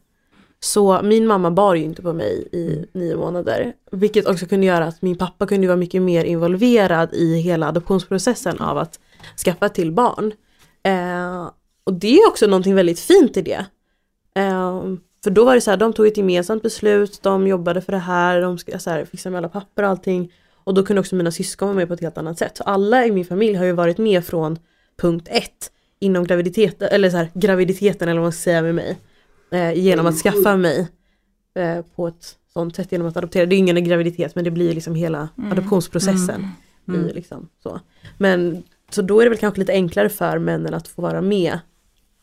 [0.59, 3.73] Så min mamma bar ju inte på mig i nio månader.
[3.91, 8.59] Vilket också kunde göra att min pappa kunde vara mycket mer involverad i hela adoptionsprocessen
[8.59, 8.99] av att
[9.45, 10.31] skaffa till barn.
[10.83, 11.49] Eh,
[11.83, 13.65] och det är också någonting väldigt fint i det.
[14.35, 14.83] Eh,
[15.23, 17.97] för då var det så här, de tog ett gemensamt beslut, de jobbade för det
[17.97, 20.33] här, de så här, fixade med alla papper och allting.
[20.63, 22.57] Och då kunde också mina syskon vara med på ett helt annat sätt.
[22.57, 24.59] Så alla i min familj har ju varit med från
[24.97, 28.97] punkt ett inom graviditeten, eller så här, graviditeten eller vad man ska säga med mig.
[29.51, 30.87] Eh, genom att skaffa mig
[31.55, 33.45] eh, på ett sånt sätt genom att adoptera.
[33.45, 35.51] Det är ingen graviditet men det blir liksom hela Mm.
[35.51, 36.47] adoptionsprocessen.
[36.87, 37.09] Mm.
[37.09, 37.79] I, liksom, så.
[38.17, 38.63] Men
[38.93, 41.59] så då är det väl kanske lite enklare för männen att få vara med.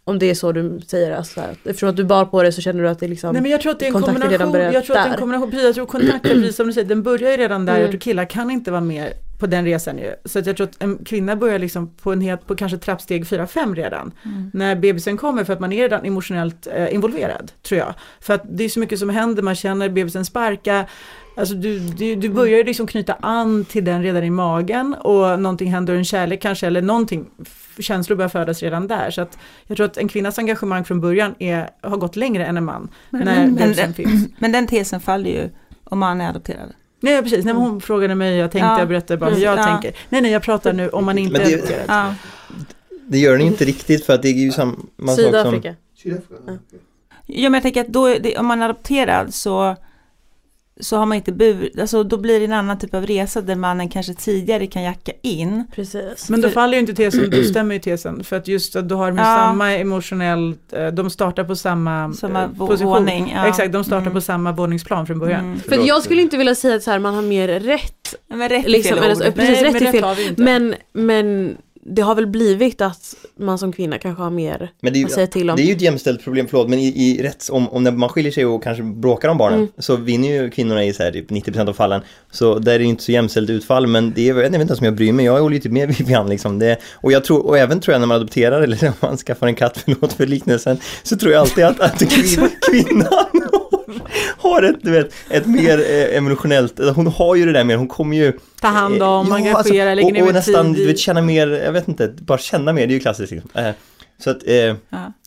[0.04, 2.82] Om det är så du säger, alltså, eftersom att du bar på det så känner
[2.82, 4.96] du att det liksom Nej men jag tror att det är en kombination, jag tror
[4.96, 7.30] att det är en kombination, precis, jag tror kontakten, precis som du säger, den börjar
[7.30, 7.82] ju redan där, Mm.
[7.82, 10.14] jag tror killar kan inte vara med på den resan ju.
[10.24, 13.24] Så att jag tror att en kvinna börjar liksom på en helt, på kanske trappsteg
[13.24, 14.12] 4-5 redan.
[14.24, 14.50] Mm.
[14.54, 17.94] När bebisen kommer för att man är redan emotionellt eh, involverad, tror jag.
[18.20, 20.86] För att det är så mycket som händer, man känner bebisen sparka,
[21.40, 25.40] Alltså du, du, du börjar ju liksom knyta an till den redan i magen och
[25.40, 27.26] någonting händer, en kärlek kanske, eller någonting,
[27.78, 29.10] känslor börjar födas redan där.
[29.10, 32.56] Så att jag tror att en kvinnas engagemang från början är, har gått längre än
[32.56, 32.88] en man.
[33.10, 34.28] Men, när men, men, finns.
[34.38, 35.48] men den tesen faller ju
[35.84, 36.72] om man är adopterad.
[37.00, 39.64] Nej precis, när hon frågade mig, jag tänkte, Ja, jag berättade bara hur jag ja.
[39.66, 40.00] tänker.
[40.08, 41.84] Nej nej, jag pratar nu om man inte Men är det- adopterad.
[41.88, 42.14] Ja.
[43.06, 45.16] Det gör den ju inte riktigt för att det är ju samma sak som...
[45.16, 45.74] Sydafrika.
[47.26, 49.76] Ja men jag tänker att då, är det, om man är adopterad så,
[50.80, 53.54] så har man inte burit, alltså då blir det en annan typ av resa där
[53.56, 55.64] mannen kanske tidigare kan jacka in.
[55.74, 56.30] Precis.
[56.30, 58.24] Men då faller ju inte tesen, då stämmer ju tesen.
[58.24, 59.36] För att just att då har de ju Ja.
[59.36, 62.86] samma emotionellt, eh, de startar på samma, Samma eh, vå- position.
[62.92, 63.32] våning.
[63.36, 63.46] Ja.
[63.46, 64.12] Exakt, de startar Mm.
[64.14, 65.40] på samma våningsplan från början.
[65.44, 65.60] Mm.
[65.60, 68.68] För jag skulle inte vilja säga att så här, man har mer rätt, Men rätt
[68.68, 69.34] Liksom, eller fel ord.
[69.34, 70.34] Precis, Nej, rätt men fel.
[70.36, 74.98] men, men det har väl blivit att man som kvinna kanske har mer Men det
[74.98, 75.56] är ju, att säga till om.
[75.56, 78.08] Det är ju ett jämställt problem, förlåt, men i, i rätts, om, om när man
[78.08, 79.72] skiljer sig och kanske bråkar om barnen Mm.
[79.78, 82.00] så vinner ju kvinnorna i så här, typ 90% av fallen.
[82.30, 84.78] Så där är det inte så jämställt utfall, men det är, jag vet inte ens
[84.78, 86.58] om jag bryr mig, jag håller ju typ med Vivian liksom.
[86.58, 89.46] Det, och jag tror, och även tror jag när man adopterar eller när man skaffar
[89.46, 93.26] en katt, förlåt för liknelsen, så tror jag alltid att, att kvin, kvinnan
[94.50, 97.88] har ett, du vet, ett mer eh, emotionellt, hon har ju det där mer, hon
[97.88, 100.86] kommer ju Ta hand om, Ja, engagera, alltså, lägga ner och, och nästan, tid du
[100.86, 103.50] vet, känna mer, jag vet inte, bara känna mer, det är ju klassiskt liksom.
[103.54, 103.70] Eh,
[104.18, 104.76] Så att, eh, Ja.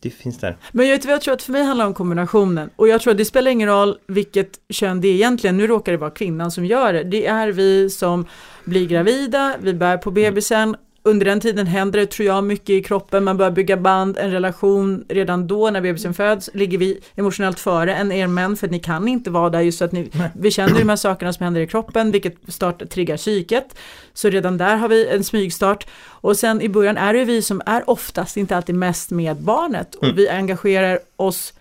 [0.02, 0.58] det finns där.
[0.72, 2.70] Men jag, vet, jag tror att för mig handlar det om kombinationen.
[2.76, 5.58] Och jag tror att det spelar ingen roll vilket kön det är egentligen.
[5.58, 7.04] Nu råkar det vara kvinnan som gör det.
[7.04, 8.26] Det är vi som
[8.66, 10.76] blir gravida, vi bär på bebisen.
[11.06, 13.24] Under den tiden händer det, tror jag, mycket i kroppen.
[13.24, 15.06] Man börjar bygga band, en relation.
[15.10, 18.58] Redan då när bebisen föds ligger vi emotionellt före än er män.
[18.58, 20.96] För att ni kan inte vara där just så att ni, vi känner de här
[20.96, 23.76] sakerna som händer i kroppen, vilket start, triggar psyket.
[24.14, 25.88] Så redan där har vi en smygstart.
[26.06, 29.96] Och sen i början är det vi som är oftast, inte alltid mest med barnet.
[29.96, 30.16] Och Mm.
[30.16, 31.54] vi engagerar oss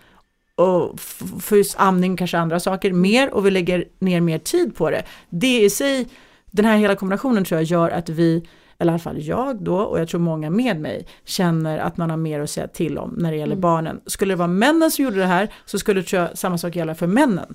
[0.55, 0.99] och
[1.41, 5.03] för amning, kanske andra saker, mer och vi lägger ner mer tid på det.
[5.29, 6.07] Det i sig,
[6.51, 8.47] den här hela kombinationen tror jag gör att vi,
[8.79, 12.09] eller i alla fall jag då, och jag tror många med mig, känner att man
[12.09, 13.61] har mer att säga till om när det gäller Mm.
[13.61, 14.01] barnen.
[14.05, 16.95] Skulle det vara männen som gjorde det här så skulle tror jag samma sak gälla
[16.95, 17.53] för männen.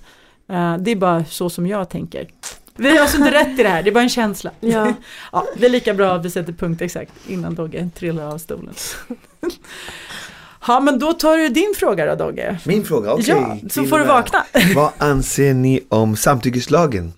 [0.49, 2.29] Eh, det är bara så som jag tänker.
[2.77, 4.51] Vi har alltså inte rätt i det här, det är bara en känsla.
[4.61, 4.93] Ja.
[5.33, 8.75] Ja, det är lika bra att vi sätter punkt exakt innan Dogge trillar av stolen.
[10.67, 12.59] Ja, men då tar du din fråga då Dogge.
[12.67, 13.25] Min fråga, okej.
[13.29, 14.45] ja, så får du vakna.
[14.77, 17.13] Vad anser ni om samtyckeslagen?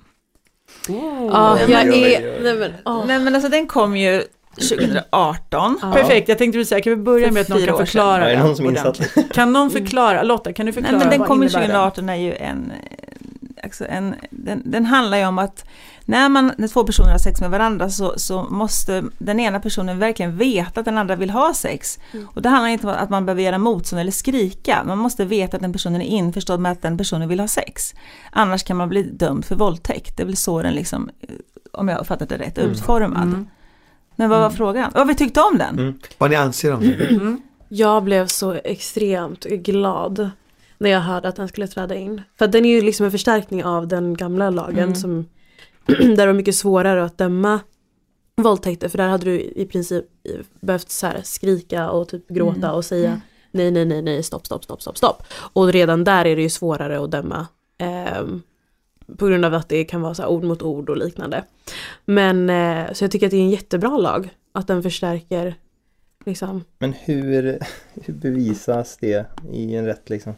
[0.88, 2.42] Ja, men jag är...
[2.42, 3.04] Nej men, åh.
[3.06, 4.22] Nej men alltså den kom ju
[4.54, 5.78] 2018.
[5.82, 5.92] Ja.
[5.92, 8.36] Perfekt, jag tänkte säga, kan vi börja med att någon kan förklara Ja, är det
[8.36, 8.86] den någon som är insatt?
[9.00, 9.32] ordentligt?
[9.32, 11.70] Kan någon förklara, Lotta kan du förklara Nej men den kom ju innebär den?
[11.70, 12.96] 2018 är ju en, eh,
[13.70, 15.64] alltså en den, den handlar ju om att
[16.04, 19.98] när, man, när två personer har sex med varandra så, så måste den ena personen
[19.98, 21.98] verkligen veta att den andra vill ha sex.
[22.12, 22.28] Mm.
[22.34, 24.82] Och det handlar inte om att man behöver göra motstånd eller skrika.
[24.86, 27.94] Man måste veta att den personen är införstådd med att den personen vill ha sex.
[28.30, 30.16] Annars kan man bli dömd för våldtäkt.
[30.16, 31.28] Det är väl så den liksom, eh,
[31.72, 32.70] om jag har fattat det rätt, Mm.
[32.70, 33.22] utformad.
[33.22, 33.46] Mm.
[34.16, 34.56] Men vad var Mm.
[34.56, 34.90] frågan?
[34.94, 35.78] Vad vi tyckte om den?
[35.78, 35.98] Mm.
[36.18, 37.10] Vad ni anser om det?
[37.10, 37.40] Mm.
[37.68, 40.30] Jag blev så extremt glad
[40.80, 42.22] när jag hörde att den skulle träda in.
[42.38, 44.94] För den är ju liksom en förstärkning av den gamla lagen Mm.
[44.94, 45.26] som
[45.86, 47.60] där det var mycket svårare att döma
[48.36, 50.04] våldtäkter för där hade du i princip
[50.60, 52.70] behövt så här skrika och typ gråta Mm.
[52.70, 55.22] och säga nej nej nej nej stopp stopp stopp stopp stopp.
[55.52, 57.46] Och redan där är det ju svårare att döma
[57.78, 58.42] ehm,
[59.16, 61.44] på grund av att det kan vara så här ord mot ord och liknande.
[62.04, 65.54] Men eh, så jag tycker att det är en jättebra lag att den förstärker
[66.24, 67.58] liksom Men hur,
[67.94, 70.34] hur bevisas det i en rätt liksom?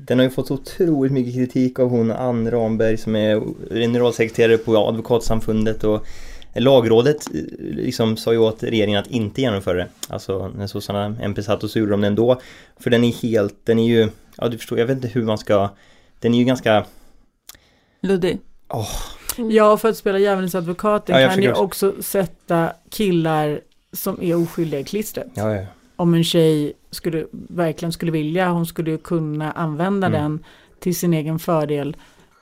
[0.00, 4.58] Den har ju fått så otroligt mycket kritik av hon Ann Ramberg som är generalsekreterare
[4.58, 6.06] på Advokatsamfundet och
[6.54, 9.88] Lagrådet eh, liksom sa ju åt regeringen att inte genomföra det.
[10.08, 12.40] Alltså när sossarna MP satt och så gjorde de det ändå.
[12.80, 15.38] För den är helt, den är ju, ja du förstår, jag vet inte hur man
[15.38, 15.70] ska,
[16.20, 16.86] den är ju ganska,
[18.00, 18.38] Luddig?
[19.50, 23.60] Ja, för att spela djävulens advokat Ja, jag kan ju också sätta killar
[23.92, 25.28] som är oskyldiga i klistret.
[25.34, 25.62] ja ja.
[25.96, 30.20] Om en tjej skulle, verkligen skulle vilja, hon skulle ju kunna använda Mm.
[30.22, 30.44] den
[30.80, 31.96] till sin egen fördel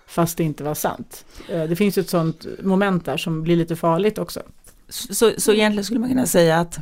[0.07, 1.25] fast det inte var sant.
[1.49, 4.43] Eh, Det finns ju ett sånt moment där som blir lite farligt också.
[4.89, 6.79] Så, så egentligen skulle man kunna säga att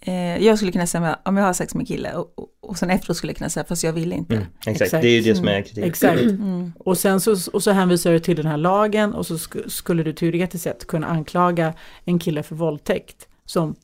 [0.00, 2.90] eh, jag skulle kunna säga om jag har sex med kille och, och, och sen
[2.90, 4.34] efteråt skulle jag kunna säga fast jag vill inte.
[4.34, 4.80] Mm, exakt.
[4.80, 5.02] Exakt.
[5.02, 5.84] det är ju det som är kritik.
[5.84, 6.20] Exakt.
[6.22, 6.72] Mm.
[6.78, 10.02] Och sen så, och så hänvisar du till den här lagen och så sk- skulle
[10.02, 13.74] du teoretiskt sett kunna anklaga en kille för våldtäkt som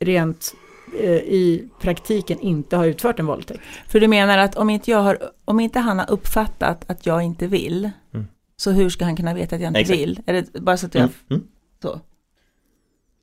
[0.00, 0.54] rent
[0.94, 3.60] i praktiken inte har utfört en våldtäkt.
[3.88, 7.22] För du menar att om inte, jag har, om inte han har uppfattat att jag
[7.22, 8.26] inte vill, Mm.
[8.56, 9.98] så hur ska han kunna veta att jag inte Exakt.
[9.98, 10.20] vill?
[10.26, 11.12] Är det bara så att jag, Mm.
[11.30, 11.42] Mm.
[11.82, 12.00] så?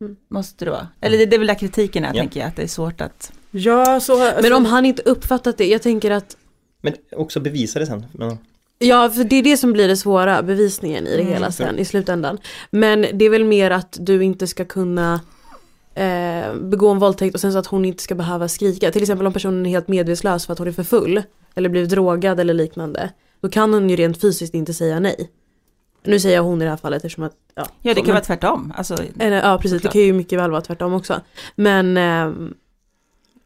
[0.01, 0.15] Mm.
[0.29, 0.87] Måste det vara?
[1.01, 2.21] Eller det, det är väl där kritiken är, Ja.
[2.21, 3.31] tänker jag, att det är svårt att...
[3.51, 4.17] Ja, så...
[4.41, 6.37] Men om han inte uppfattat det, jag tänker att
[6.81, 8.05] Men också bevisa det sen.
[8.11, 8.37] Men,
[8.81, 11.79] Ja, för det är det som blir det svåra, bevisningen i det Mm, hela sen
[11.79, 12.37] i slutändan.
[12.71, 15.21] Men det är väl mer att du inte ska kunna
[15.99, 18.91] eh, begå en våldtäkt och sen så att hon inte ska behöva skrika.
[18.91, 21.21] Till exempel om personen är helt medvetslös för att hon är för full
[21.55, 23.09] eller blivit drogad eller liknande.
[23.41, 25.29] Då kan hon ju rent fysiskt inte säga nej.
[26.03, 27.65] Nu säger jag hon i det här fallet eftersom att, ja.
[27.81, 28.73] Ja, det kan vara men- tvärtom.
[28.77, 29.93] Alltså, eller, Ja precis, Såklart.
[29.93, 31.21] det kan ju mycket väl vara tvärtom också.
[31.55, 32.53] Men, ehm,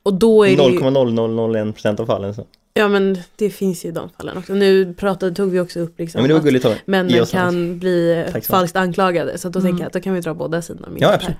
[0.03, 2.45] och då är det ju, 0,0001% av fallen så.
[2.73, 4.53] Ja men det finns ju de fallen också.
[4.53, 6.65] Nu pratade, tog vi också upp liksom Ja men det var att- gulligt.
[6.65, 9.37] Ge männen kan bli falskt anklagade.
[9.37, 9.69] Så att då Mm.
[9.71, 10.87] tänker jag att då kan vi dra båda sidorna.
[10.97, 11.37] Ja, absolut.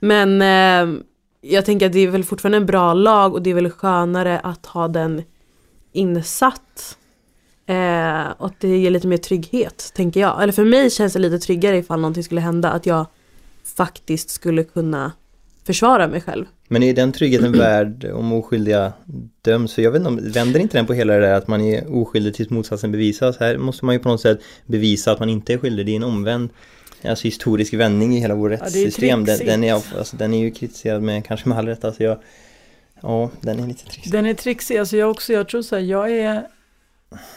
[0.00, 1.00] Men eh,
[1.40, 4.38] jag tänker att det är väl fortfarande en bra lag och det är väl skönare
[4.38, 5.22] att ha den
[5.92, 6.96] insatt.
[7.66, 10.42] Eh, och att det ger lite mer trygghet, tänker jag.
[10.42, 12.70] Eller för mig känns det lite tryggare ifall någonting skulle hända.
[12.70, 13.06] Att jag
[13.76, 15.12] faktiskt skulle kunna
[15.66, 16.44] försvara mig själv.
[16.68, 18.92] Men är den tryggheten värd om oskyldiga
[19.42, 19.74] döms?
[19.74, 22.34] För jag vet inte vänder inte den på hela det där att man är oskyldig
[22.34, 23.36] tills motsatsen bevisas?
[23.38, 25.86] Här måste man ju på något sätt bevisa att man inte är skyldig.
[25.86, 26.50] Det är en omvänd,
[27.04, 29.24] alltså historisk vändning i hela vår rättssystem.
[29.24, 31.84] den, den, är, alltså, den är ju kritiserad med, kanske med all rätt.
[31.84, 32.18] Alltså jag,
[33.02, 34.12] ja, den är lite trist.
[34.12, 36.46] Den är trixig, alltså jag också, jag tror så här, jag är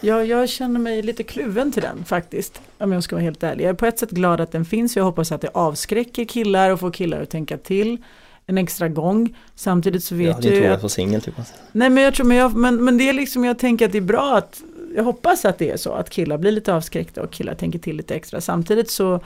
[0.01, 3.63] jag, jag känner mig lite kluven till den faktiskt, om jag ska vara helt ärlig.
[3.63, 6.69] Jag är på ett sätt glad att den finns, jag hoppas att det avskräcker killar
[6.69, 8.03] och får killar att tänka till
[8.45, 9.38] en extra gång.
[9.55, 11.36] Samtidigt så Jag vet hade jag ju vågat att, vara singel typ.
[11.71, 13.97] Nej men jag tror, men, jag, men, men det är liksom, jag tänker att det
[13.97, 14.62] är bra att,
[14.95, 17.95] jag hoppas att det är så, att killar blir lite avskräckta och killar tänker till
[17.95, 18.41] lite extra.
[18.41, 19.19] Samtidigt så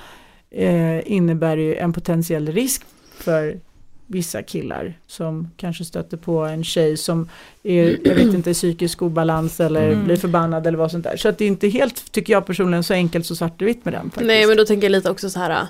[0.52, 2.84] eh, innebär det ju en potentiell risk
[3.18, 3.60] för
[4.08, 7.30] vissa killar som kanske stöter på en tjej som
[7.64, 10.06] är, jag vet inte, psykisk obalans eller Mm.
[10.06, 11.18] blir förbannad eller vad sånt där.
[11.18, 13.86] Så att det är inte helt, tycker jag personligen, så enkelt så svart och vitt
[13.86, 14.28] med den faktiskt.
[14.28, 15.68] Nej men då tänker jag lite också så här.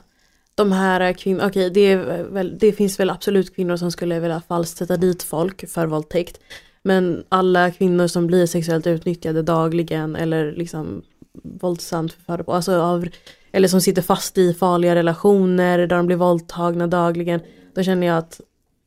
[0.55, 4.41] De här kvinnorna, okej det, är väl, det finns väl absolut kvinnor som skulle vilja
[4.47, 6.39] falskt sätta dit folk för våldtäkt.
[6.83, 11.01] Men alla kvinnor som blir sexuellt utnyttjade dagligen eller liksom
[11.43, 13.07] våldsamt förförda på, alltså av,
[13.51, 17.39] eller som sitter fast i farliga relationer där de blir våldtagna dagligen.
[17.77, 18.41] Då känner jag att,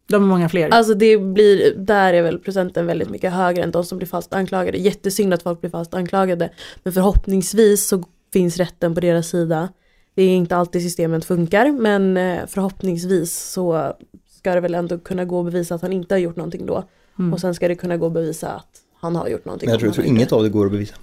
[0.07, 0.69] De är många fler.
[0.69, 4.33] alltså det blir, där är väl procenten väldigt mycket högre än de som blir falskt
[4.33, 4.79] anklagade.
[4.79, 6.51] Jättesynd att folk blir falskt anklagade.
[6.83, 9.69] Men förhoppningsvis så finns rätten på deras sida.
[10.15, 13.95] Det är inte alltid systemet funkar men eh, förhoppningsvis så
[14.39, 16.85] ska det väl ändå kunna gå att bevisa att han inte har gjort någonting då.
[17.19, 17.33] Mm.
[17.33, 19.67] Och sen ska det kunna gå att bevisa att han har gjort någonting.
[19.67, 20.95] Men jag tror, jag tror inget av det går att bevisa.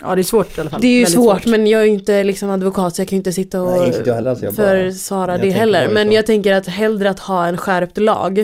[0.00, 0.80] Ja det är svårt i alla fall.
[0.80, 3.16] Det är ju Väldigt svårt, men jag är ju inte liksom advokat så jag kan
[3.16, 5.86] ju inte sitta och Nej, inte jag heller, alltså, jag bara- försvara jag det heller.
[5.86, 8.38] bara Men jag tänker att hellre att ha en skärpt lag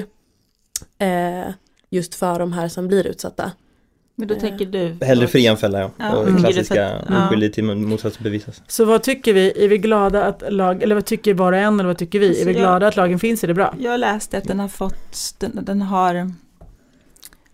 [0.99, 1.51] eh,
[1.91, 3.53] just för de här som blir utsatta.
[4.17, 4.97] men då tänker du...
[5.07, 5.91] Hellre fri än fälla ja.
[5.99, 6.41] Ja, och mm.
[6.43, 6.91] klassiska
[7.27, 8.63] oskyldig till motsatsen bevisas.
[8.67, 9.65] Så vad tycker vi?
[9.65, 12.29] Är vi glada att lag, eller vad tycker var och en eller vad tycker vi?
[12.29, 13.45] Alltså, är vi jag- glada att lagen finns?
[13.45, 13.75] Är det bra?
[13.79, 16.33] Jag läste att den har fått, den, den har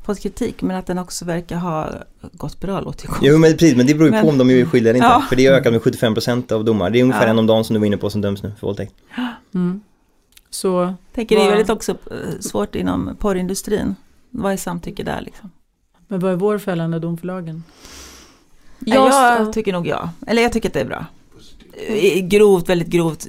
[0.06, 1.90] fått kritik men att den också verkar ha
[2.32, 3.12] gått bra låter ju.
[3.32, 5.06] Jo men precis, men det beror ju på Men- om de är skyldiga eller inte.
[5.08, 5.24] Ja.
[5.28, 6.90] För det har ökat med 75% av domar.
[6.90, 7.30] Det är ungefär Ja.
[7.30, 8.94] en om dagen som du var inne på som döms nu för våldtäkt.
[9.54, 9.80] Mm.
[10.50, 13.94] Så tänker det är Vad- väldigt också eh, svårt inom porrindustrin.
[14.30, 15.50] Vad är samtycke där liksom?
[16.08, 17.64] Men vad är vår fällande dom för lagen?
[18.78, 19.08] Jag-
[19.40, 20.10] jag tycker nog ja.
[20.26, 21.06] Eller jag tycker att det är bra.
[21.76, 23.26] Eh, Grovt, väldigt grovt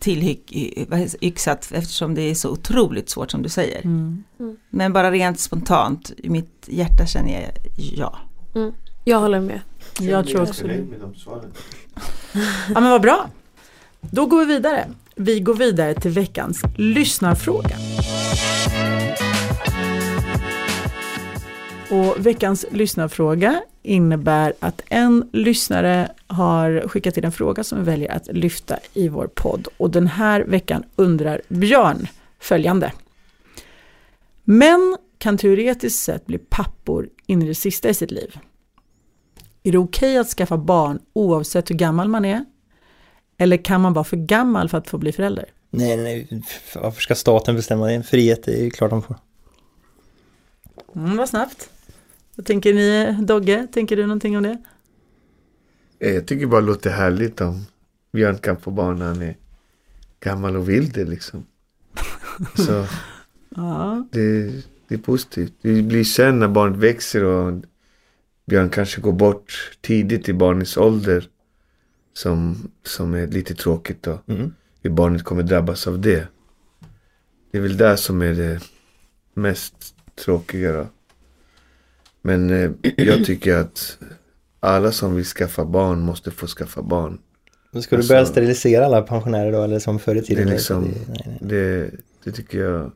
[0.00, 3.82] tillyxat eftersom det är så otroligt svårt som du säger.
[3.84, 4.24] Mm.
[4.70, 8.18] Men bara rent spontant, i mitt hjärta känner jag ja.
[9.04, 9.60] Jag håller med.
[10.00, 10.84] Jag tror också det.
[12.74, 13.30] Ja men vad bra.
[14.00, 14.88] Då går vi vidare.
[15.16, 17.76] Vi går vidare till veckans lyssnarfråga.
[21.92, 28.12] Och veckans lyssnarfråga innebär att en lyssnare har skickat in en fråga som vi väljer
[28.12, 29.68] att lyfta i vår podd.
[29.76, 32.06] Och den här veckan undrar Björn
[32.40, 32.92] följande.
[34.44, 38.38] Män kan teoretiskt sett bli pappor in i det sista i sitt liv.
[39.62, 42.44] Är det okej att skaffa barn oavsett hur gammal man är?
[43.38, 45.44] Eller kan man vara för gammal för att få bli förälder?
[45.70, 46.42] Nej, nej.
[46.74, 48.02] Varför ska staten bestämma det?
[48.02, 49.16] Frihet är ju klart de får.
[50.94, 51.68] Mm, vad snabbt.
[52.36, 53.66] Vad tänker ni Dogge?
[53.72, 54.58] Tänker du någonting om det?
[55.98, 57.64] Eh, Jag tycker bara det låter härligt om
[58.12, 59.36] Björn kan få barn när han är
[60.20, 61.46] gammal och vill det liksom.
[62.56, 62.86] Så
[63.56, 64.06] Ja.
[64.12, 64.42] det,
[64.88, 65.52] det är positivt.
[65.62, 67.62] Det blir sen när barnet växer och
[68.46, 71.28] Björn kanske går bort tidigt i barnets ålder.
[72.14, 74.18] Som, som är lite tråkigt då.
[74.26, 74.52] Mm.
[74.82, 76.28] Hur barnet kommer drabbas av det.
[77.50, 78.60] Det är väl där som är det
[79.34, 79.74] mest
[80.24, 80.86] tråkiga då.
[82.22, 83.98] Men eh, jag tycker att
[84.60, 87.18] alla som vill skaffa barn måste få skaffa barn.
[87.82, 90.48] Ska du Alltså- börja sterilisera alla pensionärer då, eller som förr i Det, tiden?
[90.48, 91.38] är liksom, Det- nej, nej.
[91.40, 91.90] det,
[92.24, 92.92] det tycker jag.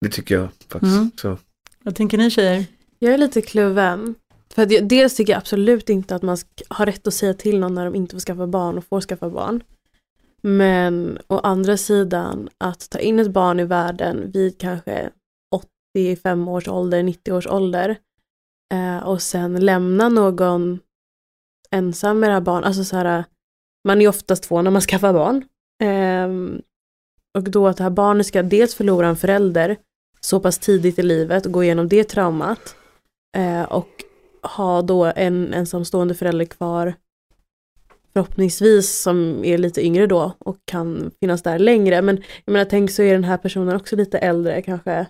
[0.00, 0.96] Det tycker jag faktiskt.
[0.96, 1.10] Mm.
[1.20, 1.38] Så.
[1.82, 2.64] Vad tänker ni tjejer?
[2.98, 4.14] Jag är lite kluven.
[4.54, 6.36] För att jag, dels tycker jag absolut inte att man
[6.68, 9.30] har rätt att säga till någon när de inte får skaffa barn och får skaffa
[9.30, 9.60] barn.
[10.42, 15.10] Men å andra sidan att ta in ett barn i världen vid kanske
[15.98, 17.96] 85 års ålder, 90 års ålder
[18.74, 20.78] eh, och sen lämna någon
[21.70, 22.66] ensam med det här barnet.
[22.66, 23.24] alltså så här,
[23.88, 25.44] man är oftast två när man skaffar barn.
[25.82, 26.60] Eh,
[27.38, 29.76] och då att det här barnet ska dels förlora en förälder
[30.20, 32.76] så pass tidigt i livet och gå igenom det traumat
[33.36, 33.88] eh, och
[34.42, 36.94] ha då en ensamstående förälder kvar
[38.12, 42.02] förhoppningsvis som är lite yngre då och kan finnas där längre.
[42.02, 45.06] Men jag menar tänk så är den här personen också lite äldre kanske.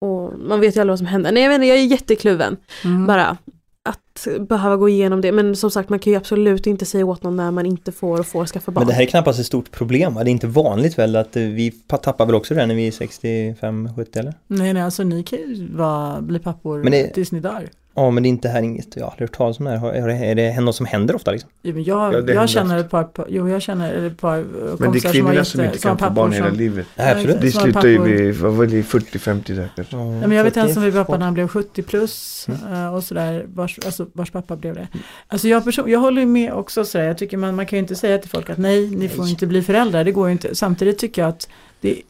[0.00, 1.32] Och man vet ju aldrig vad som händer.
[1.32, 2.56] Nej jag menar jag är jättekluven.
[2.84, 3.06] Mm.
[3.06, 3.36] Bara
[3.84, 5.32] att behöva gå igenom det.
[5.32, 8.20] Men som sagt man kan ju absolut inte säga åt någon när man inte får
[8.20, 8.80] och får skaffa barn.
[8.82, 10.24] Men det här är knappast ett stort problem va?
[10.24, 12.86] Det är inte vanligt väl att eh, vi pa- tappar väl också det när vi
[12.86, 14.34] är 65-70 eller?
[14.46, 17.68] Nej, nej, alltså ni kan ju vara, bli pappor Men det- tills ni dör.
[17.98, 19.94] Ja men det är inte här inget, jag har aldrig hört talas om det här.
[19.94, 21.50] Är det, är det något som händer ofta liksom?
[21.62, 24.44] Jo, men jag, Ja, jag känner ett par, jo jag känner ett par
[24.78, 26.86] Men det är kvinnorna som inte kan få barn hela livet.
[26.96, 27.40] Nej, absolut.
[27.40, 29.96] Det slutar ju vid, vad var det, 40-50 där kanske.
[29.96, 32.94] Ja, men jag vet en 40, som min pappa när han blev 70 plus eh,
[32.94, 34.88] och sådär, vars, alltså, vars pappa blev det.
[34.92, 35.04] Mm.
[35.28, 37.80] Alltså jag, person, jag håller ju med också sådär, jag tycker man, man kan ju
[37.80, 39.30] inte säga till folk att nej, ni får Nej.
[39.30, 40.54] inte bli föräldrar, det går ju inte.
[40.54, 41.48] Samtidigt tycker jag att
[41.80, 42.02] det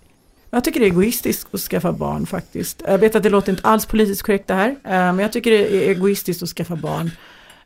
[0.50, 2.82] jag tycker det är egoistiskt att skaffa barn faktiskt.
[2.86, 5.50] Jag vet att det låter inte alls politiskt korrekt det här, eh, men jag tycker
[5.50, 7.10] det är egoistiskt att skaffa barn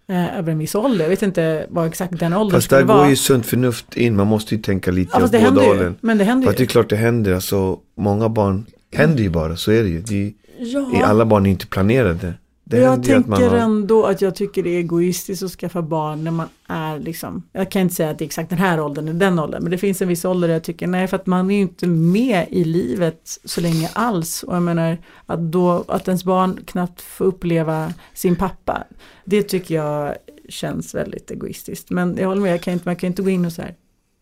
[0.08, 1.04] eh, över en viss ålder.
[1.04, 3.10] Jag vet inte vad exakt den åldern Fast där skulle går vara.
[3.10, 5.62] ju sunt förnuft in, man måste ju tänka lite ja, åt fast det båda händer
[5.62, 5.68] ju.
[5.68, 5.94] hållen.
[6.00, 6.66] Men det händer För att det ju.
[6.66, 10.00] är klart det händer, alltså många barn händer ju bara, så är det ju.
[10.00, 11.04] Det, Ja.
[11.04, 12.34] alla barn är inte planerade.
[12.64, 16.30] Det jag tänker har, ändå att jag tycker det är egoistiskt att skaffa barn när
[16.30, 19.20] man är liksom, jag kan inte säga att det är exakt den här åldern eller
[19.20, 21.50] den åldern, men det finns en viss ålder där jag tycker nej för att man
[21.50, 24.42] är ju inte med i livet så länge alls.
[24.42, 28.84] Och jag menar att då, att ens barn knappt får uppleva sin pappa,
[29.24, 30.14] det tycker jag
[30.48, 31.90] känns väldigt egoistiskt.
[31.90, 33.74] Men jag håller med, jag kan inte, man kan inte gå in och så här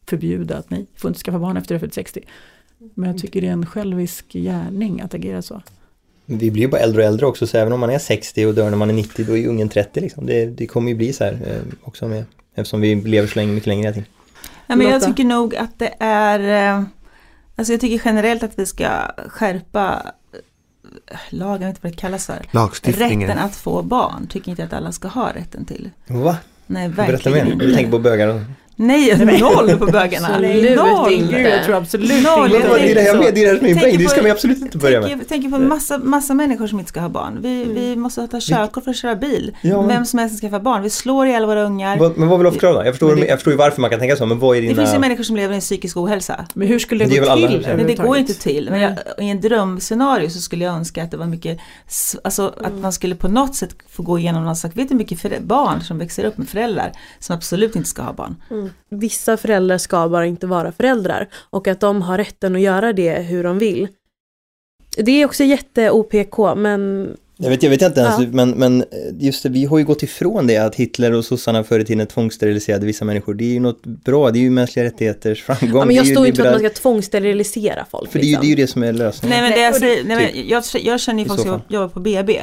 [0.09, 2.21] förbjuda att nej, får inte skaffa barn efter du är fyllt 60.
[2.95, 5.63] Men jag tycker det är en självisk gärning att agera så.
[6.39, 8.55] Vi blir ju bara äldre och äldre också så även om man är 60 och
[8.55, 10.27] dör när man är 90 då är ju ungen 30 liksom.
[10.27, 13.53] Det, det kommer ju bli så här eh, också med eftersom vi lever så länge,
[13.53, 14.09] mycket längre tiden.
[14.67, 16.83] Ja, men jag tycker nog att det är, eh,
[17.57, 18.89] alltså jag tycker generellt att vi ska
[19.29, 20.03] skärpa
[21.11, 22.47] eh, lagen, jag vet inte vad det kallas för.
[22.51, 23.29] lagstiftningen.
[23.29, 25.91] Rätten att få barn, tycker inte att alla ska ha rätten till.
[26.07, 26.37] Va?
[26.67, 27.53] Nej, Berätta verkligen mer.
[27.53, 27.67] inte.
[27.67, 28.41] Du tänker på bögar och...
[28.87, 30.29] Nej, noll på bögarna.
[30.29, 31.13] Absolut noll.
[31.13, 31.35] inte.
[31.35, 33.69] Gud, jag tror absolut Noll, inte Det är det, jag det är det som är
[33.69, 33.99] min poäng.
[33.99, 35.29] Det på- ska man absolut inte börja med.
[35.29, 37.39] Tänker på massa, massa människor som inte ska ha barn.
[37.43, 39.57] Vi, vi måste ta körkort för att köra bil.
[39.63, 40.83] Ja, men- Vem som helst ska skaffa barn.
[40.83, 41.97] Vi slår ihjäl våra ungar.
[42.17, 42.85] Men vad vill du förklara då?
[42.85, 44.69] Jag förstår, det- jag förstår ju varför man kan tänka så, men vad är Det
[44.69, 44.83] dina...
[44.83, 46.45] finns ju människor som lever i en psykisk ohälsa.
[46.55, 47.67] Men hur skulle det, Det gå till?
[47.77, 48.69] Men det går inte till.
[48.71, 51.59] Men jag, i en drömscenario så skulle jag önska att det var mycket,
[52.25, 54.99] alltså att man skulle på något sätt få gå igenom någon slags, vet du hur
[54.99, 58.37] mycket barn som växer upp med föräldrar som absolut inte ska ha barn.
[58.51, 58.70] Mm.
[58.89, 63.13] Vissa föräldrar ska bara inte vara föräldrar och att de har rätten att göra det
[63.13, 63.89] hur de vill.
[64.97, 68.27] Det är också jätte-OPK men Jag vet, jag vet inte ens, Ja.
[68.33, 68.85] men, men
[69.19, 72.07] just det, vi har ju gått ifrån det att Hitler och sossarna förr i tiden
[72.07, 73.35] tvångssteriliserade vissa människor.
[73.35, 75.81] Det är ju något bra, det är ju mänskliga rättigheters framgång.
[75.81, 78.13] ja, men jag är ju står inte för att man ska tvångssterilisera folk.
[78.13, 78.41] För det är, ju, liksom.
[78.41, 79.39] det är ju det som är lösningen.
[79.39, 82.01] Nej men det jag säger, nej, men jag, jag känner ju folk som jobbar på
[82.01, 82.37] BB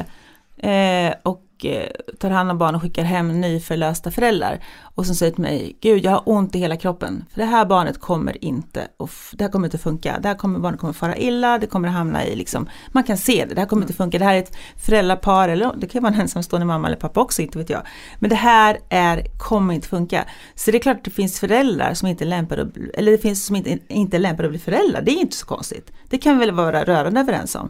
[0.58, 1.90] eh, och eh,
[2.20, 6.06] tar hand om barn och skickar hem nyförlösta föräldrar och som säger till mig, gud
[6.06, 9.52] jag har ont i hela kroppen för det här barnet kommer inte, och det här
[9.52, 12.70] kommer inte funka, det här kommer, barnet kommer fara illa, det kommer hamna i liksom,
[12.92, 15.74] man kan se det, det här kommer inte funka, det här är ett föräldrapar eller
[15.78, 17.82] det kan vara en ensamstående mamma eller pappa också, inte vet jag.
[18.20, 20.26] Men det här är, kommer inte funka.
[20.56, 23.18] Så det är klart att det finns föräldrar som inte är lämpade, att eller det
[23.18, 25.92] finns som inte, inte är lämpade att bli föräldrar, det är inte så konstigt.
[26.10, 27.70] Det kan vi väl vara rörande överens om.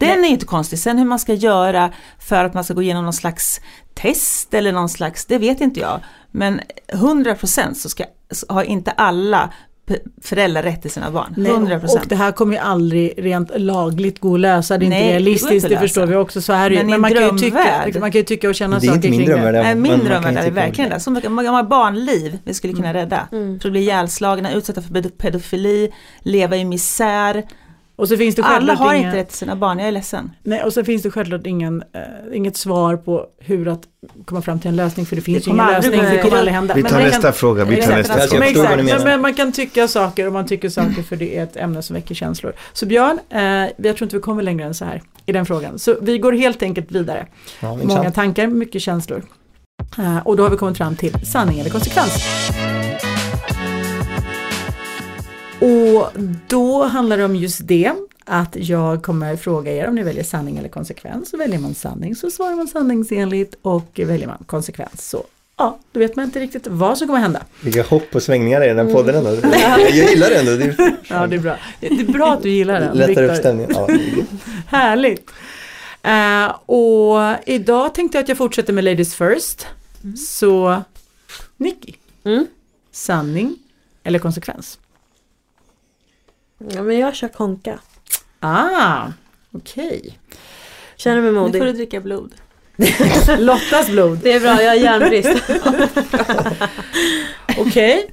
[0.00, 0.78] Den är inte konstig.
[0.78, 3.60] Sen hur man ska göra för att man ska gå igenom någon slags
[3.94, 6.00] test eller någon slags, det vet inte jag.
[6.30, 6.60] Men
[6.92, 8.04] 100% så ska,
[8.48, 9.50] har inte alla
[10.22, 11.34] föräldrar rätt till sina barn.
[11.36, 11.84] Nej, 100%.
[11.84, 15.02] och det här kommer ju aldrig rent lagligt gå att lösa, det är inte Nej,
[15.06, 16.80] det går realistiskt, inte det, att förstår vi också, så är det ju.
[16.80, 18.86] Men i Men man kan, ju tycka, drömvärld- man kan ju tycka och känna Det
[18.86, 19.54] är saker inte min kring drömvärld.
[19.54, 19.62] det.
[19.62, 21.00] Nej, min man kan dröm är verkligen det.
[21.00, 23.28] Så många, barnliv vi skulle kunna rädda.
[23.32, 23.60] Mm.
[23.60, 27.42] För att bli ihjälslagna, utsatta för ped- pedofili, leva i misär.
[28.02, 30.30] Och så finns det Alla har inte rätt till sina barn, jag är ledsen.
[30.42, 33.80] nej, och så finns det självklart ingen, eh, inget svar på hur att
[34.24, 36.54] komma fram till en lösning, för det finns kommer ingen aldrig lösning, det kommer aldrig
[36.54, 36.74] hända.
[36.74, 38.66] Vi Men tar man nästa kan- fråga, vi tar Exakt, nästa men, fråga.
[38.76, 39.04] ni exakt, menar.
[39.04, 41.94] men man kan tycka saker och man tycker saker för det är ett ämne som
[41.94, 42.52] väcker känslor.
[42.72, 43.40] Så Björn, eh,
[43.86, 45.78] jag tror inte vi kommer längre än så här i den frågan.
[45.78, 47.26] Så vi går helt enkelt vidare.
[47.60, 49.22] Ja, Många tankar, mycket känslor.
[49.98, 52.22] Eh, och då har vi kommit fram till sanning eller konsekvens.
[55.62, 56.08] Och
[56.48, 57.92] då handlar det om just det,
[58.24, 61.30] att jag kommer fråga er om ni väljer sanning eller konsekvens.
[61.30, 65.24] Så väljer man sanning så svarar man sanningsenligt och väljer man konsekvens så
[65.56, 67.42] ja, då vet man inte riktigt vad som kommer hända.
[67.60, 69.30] Vilka hopp och svängningar i den podden ändå.
[69.78, 70.52] Jag gillar det ändå.
[70.56, 71.56] Det är Ja, det är bra.
[71.80, 72.96] Det är bra att du gillar den.
[72.96, 73.24] lättar Viktor.
[73.24, 73.70] upp stämningen.
[73.74, 73.88] Ja,
[74.66, 75.30] Härligt!
[76.02, 79.66] Eh, och idag tänkte jag att jag fortsätter med Ladies First.
[80.28, 80.82] Så
[81.56, 81.92] Nicky,
[82.24, 82.46] Mm.
[82.92, 83.56] sanning
[84.04, 84.78] eller konsekvens?
[86.70, 87.78] Ja, men jag kör konka.
[88.40, 89.02] Ah,
[89.52, 90.18] okej.
[90.96, 91.62] Känner mig Nu får modig.
[91.62, 92.34] du dricka blod.
[93.38, 94.18] Lottas blod.
[94.22, 95.42] Det är bra, jag har järnbrist.
[97.58, 98.10] Okej.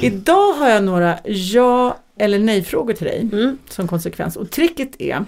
[0.00, 3.58] Idag har jag några ja eller nej frågor till dig Mm.
[3.68, 4.36] som konsekvens.
[4.36, 5.24] Och tricket är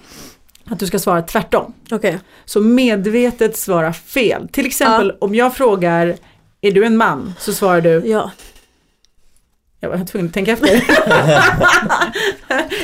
[0.65, 1.73] att du ska svara tvärtom.
[1.91, 2.19] Okej.
[2.45, 4.47] Så medvetet svara fel.
[4.51, 6.15] Till exempel om jag frågar
[6.61, 7.33] är du en man?
[7.39, 8.31] Så svarar du Ja.
[9.79, 10.67] Jag var tvungen att tänka efter.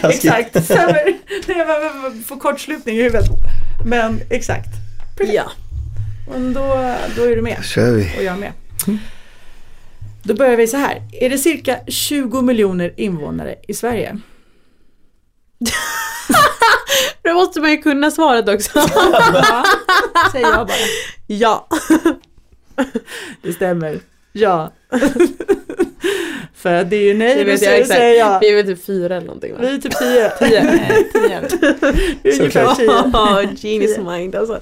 [0.10, 1.14] Exakt, stämmer.
[1.48, 3.26] Jag bara får kortslutning i huvudet.
[3.86, 4.70] Men exakt.
[5.20, 5.52] Ja.
[6.32, 8.14] Men då, då är du med kör vi.
[8.18, 8.52] och jag med.
[10.24, 11.02] Då börjar vi så här.
[11.12, 14.18] Är det cirka 20 miljoner invånare i Sverige?
[17.24, 18.80] Då måste man ju kunna svaret också.
[19.34, 19.64] Ja,
[20.32, 20.78] säger jag bara.
[21.28, 21.68] ja.
[23.42, 24.00] Det stämmer.
[24.32, 24.74] Ja.
[26.64, 28.40] För det är ju nej, Det då vet jag säger, jag.
[28.40, 29.60] Vi är väl typ fyra eller någonting va?
[29.62, 30.26] Vi är typ 10.
[30.26, 31.42] Eh, tio.
[32.42, 32.90] Ungefär 10.
[33.14, 34.60] Oh, genius mind alltså.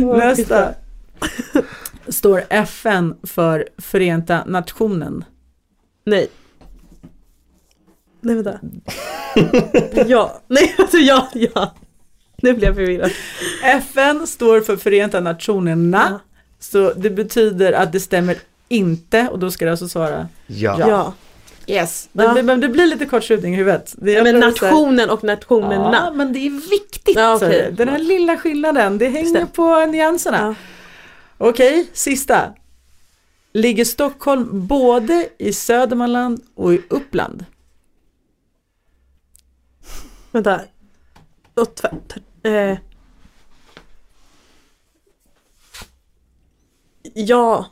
[0.18, 0.74] Nästa.
[2.08, 5.24] Står FN för Förenta Nationen?
[6.04, 6.28] Nej.
[8.20, 8.60] Nej vänta.
[10.06, 10.40] ja.
[10.48, 11.74] Nej alltså ja, ja.
[12.42, 13.10] Nu blir jag förvirrad.
[13.64, 16.06] FN står för Förenta Nationerna.
[16.10, 16.20] Ja.
[16.58, 18.36] Så det betyder att det stämmer
[18.68, 20.76] inte och då ska du alltså svara Ja.
[20.88, 21.12] Ja.
[21.66, 22.08] yes.
[22.12, 22.34] Ja.
[22.34, 23.94] Men, men det blir lite kortslutning i huvudet.
[23.98, 26.12] Det, Men nationen och Ja, nationerna.
[26.14, 27.16] men det är viktigt.
[27.16, 27.70] Ja, det.
[27.70, 29.48] Den här lilla skillnaden, det hänger Stäm.
[29.48, 30.38] på nyanserna.
[31.38, 31.48] Ja.
[31.48, 32.52] Okej, sista.
[33.52, 37.44] Ligger Stockholm både i Södermanland och i Uppland?
[40.32, 40.60] Vänta.
[41.54, 41.94] Och tvär,
[42.42, 42.78] tvär, eh.
[47.14, 47.66] Ja.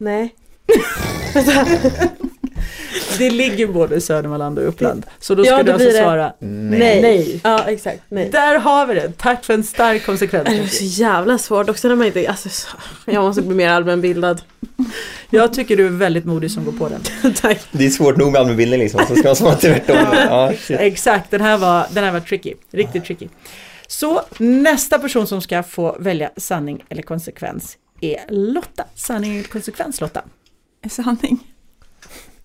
[0.00, 0.34] Nej.
[3.18, 5.06] Det ligger både i Södermanland och Uppland.
[5.18, 7.02] Så då ska Ja, du då alltså svara Nej.
[7.02, 7.40] nej.
[7.44, 8.28] Ja exakt, nej.
[8.32, 9.12] Där har vi det.
[9.18, 10.48] Tack för en stark konsekvens.
[10.48, 12.68] Det är så jävla svårt också när man inte, alltså, så-
[13.04, 14.42] jag måste bli mer allmänbildad.
[15.30, 17.32] Jag tycker du är väldigt modig som går på den.
[17.34, 17.60] Tack.
[17.72, 19.96] Det är svårt nog med allmänbildning liksom, så ska man svara tvärtom.
[20.28, 20.80] Ja, shit.
[20.80, 22.54] Exakt, den här var, den här var tricky.
[22.72, 23.28] Riktigt tricky.
[23.86, 28.84] Så nästa person som ska få välja sanning eller konsekvens är Lotta.
[28.94, 30.24] Sanning eller konsekvens Lotta?
[30.90, 31.54] Sanning.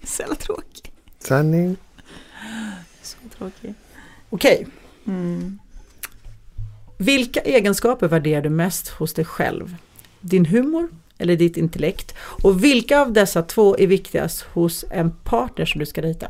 [0.04, 0.92] Så jävla tråkig.
[1.20, 1.78] Sanning.
[3.02, 3.74] Så tråkig.
[4.30, 4.68] Okej,
[5.08, 5.60] Mm.
[6.98, 9.76] vilka egenskaper värderar du mest hos dig själv?
[10.22, 12.16] Din humor eller ditt intellekt?
[12.44, 16.28] Och vilka av dessa två är viktigast hos en partner som du ska dejta?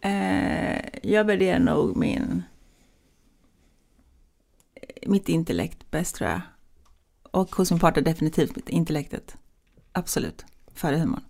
[0.00, 2.42] Eh, jag värderar nog min,
[5.06, 6.40] mitt intellekt bäst tror jag.
[7.30, 9.36] Och hos min partner definitivt mitt intellektet.
[9.92, 10.44] Absolut.
[10.74, 11.22] Före humorn.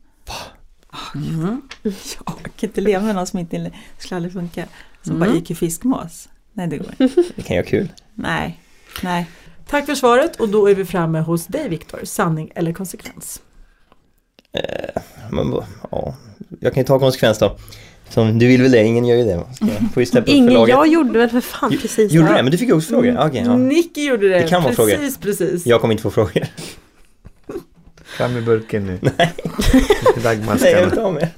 [1.14, 1.62] Mm.
[1.82, 1.90] Ja,
[2.26, 4.66] jag kan inte leva med någon som inte det skulle aldrig funka.
[5.02, 5.28] Som Mm.
[5.28, 6.28] bara gick i fiskmås.
[6.52, 7.22] Nej, det går inte.
[7.36, 7.92] Det kan ju vara kul.
[8.14, 8.60] Nej,
[9.02, 9.30] nej.
[9.66, 12.00] Tack för svaret och då är vi framme hos dig Viktor.
[12.04, 13.42] Sanning eller konsekvens?
[14.52, 15.54] Eh, men,
[15.90, 16.14] ja.
[16.60, 17.56] Jag kan ju ta konsekvens då.
[18.12, 18.84] Som, du vill väl det?
[18.84, 19.44] Ingen gör ju det.
[19.94, 20.74] Får ju steppa upp Ingen, laget.
[20.74, 22.42] jag gjorde väl för fan precis Gjorde det du det?
[22.42, 23.08] Men du fick ju också frågor?
[23.08, 23.28] Mm.
[23.28, 23.56] Okej, ja.
[23.56, 24.38] Nicky gjorde det.
[24.38, 25.20] Det kan vara precis, frågor.
[25.20, 25.66] precis.
[25.66, 26.46] Jag kommer inte få frågor.
[28.04, 28.98] Fram med burken nu.
[29.02, 29.32] Nej,
[30.24, 31.28] nej jag vill ha med.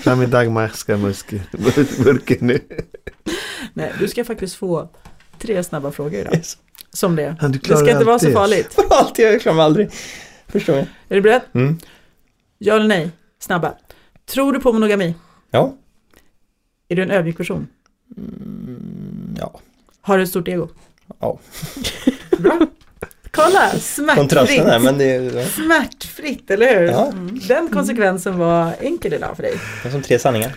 [0.00, 1.40] Fram med dagmaskarmuskel.
[2.04, 2.60] Burken nu.
[3.72, 4.88] Nej, du ska faktiskt få
[5.38, 6.34] tre snabba frågor idag.
[6.34, 6.56] Yes.
[6.92, 7.36] Som det.
[7.40, 8.78] Ja, du Det ska inte vara så farligt.
[8.90, 9.90] Alltid, jag klarar mig aldrig.
[10.48, 10.86] Förstår jag.
[11.08, 11.42] Är du beredd?
[11.54, 11.78] Mm.
[12.58, 13.10] Ja eller nej?
[13.40, 13.74] Snabba.
[14.26, 15.14] Tror du på monogami?
[15.50, 15.74] Ja.
[16.88, 17.68] Är du en ödmjuk person?
[18.16, 19.60] Mm, ja.
[20.00, 20.68] Har du ett stort ego?
[21.20, 21.38] Ja.
[22.38, 22.58] Bra.
[23.30, 24.64] Kolla, smärtfritt.
[24.64, 26.86] här, men det är, Smärtfritt, eller hur?
[26.86, 27.06] Ja.
[27.06, 27.40] Mm.
[27.48, 29.54] Den konsekvensen var enkel idag för dig.
[29.82, 30.54] det är som tre sanningar.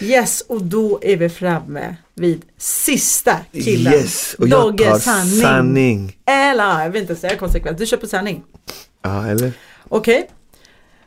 [0.00, 3.92] Yes, och då är vi framme vid sista killen.
[3.92, 5.40] Yes, och jag Dogge tar sanning.
[5.40, 6.16] sanning.
[6.26, 8.42] Eller, jag vill inte säga konsekvens, du köper sanning.
[9.02, 9.52] Ja, eller?
[9.88, 10.28] Okej,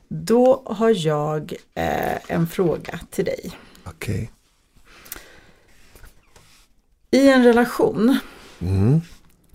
[0.07, 3.51] då har jag eh, en fråga till dig.
[3.83, 4.31] Okej.
[7.11, 8.17] I en relation,
[8.59, 9.01] Mm.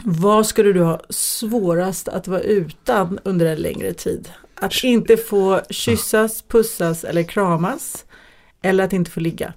[0.04, 4.30] vad skulle du ha svårast att vara utan under en längre tid?
[4.54, 8.04] Att inte få kyssas, pussas eller kramas?
[8.62, 9.52] eller att inte få ligga?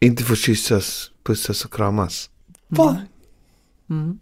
[0.00, 2.30] Inte få kyssas, pussas och kramas.
[2.68, 2.96] Va?
[3.90, 4.18] Mm.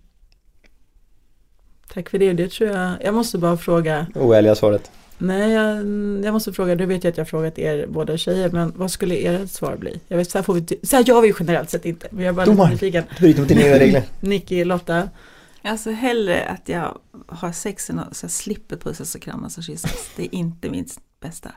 [1.88, 2.96] Tack för det, det tror jag.
[3.04, 4.06] Jag måste bara fråga.
[4.14, 4.90] Oärliga svaret.
[5.22, 5.76] Nej, jag,
[6.24, 6.74] jag måste fråga.
[6.74, 9.76] Du vet jag att jag har frågat er båda tjejer, men vad skulle ert svar
[9.76, 10.00] bli?
[10.08, 12.08] Jag vet, så här får vi, så här gör vi ju generellt sett inte.
[12.10, 12.72] Men jag är bara lite Domaren.
[12.72, 13.04] nyfiken.
[13.16, 14.02] Du bryter mot dina egna regler.
[14.20, 15.08] Nicky, Lotta.
[15.62, 19.64] Alltså hellre att jag har sex än att så jag slipper pussas och kramas och
[19.64, 20.10] kyssas.
[20.16, 20.86] Det är inte min
[21.20, 21.50] bästa.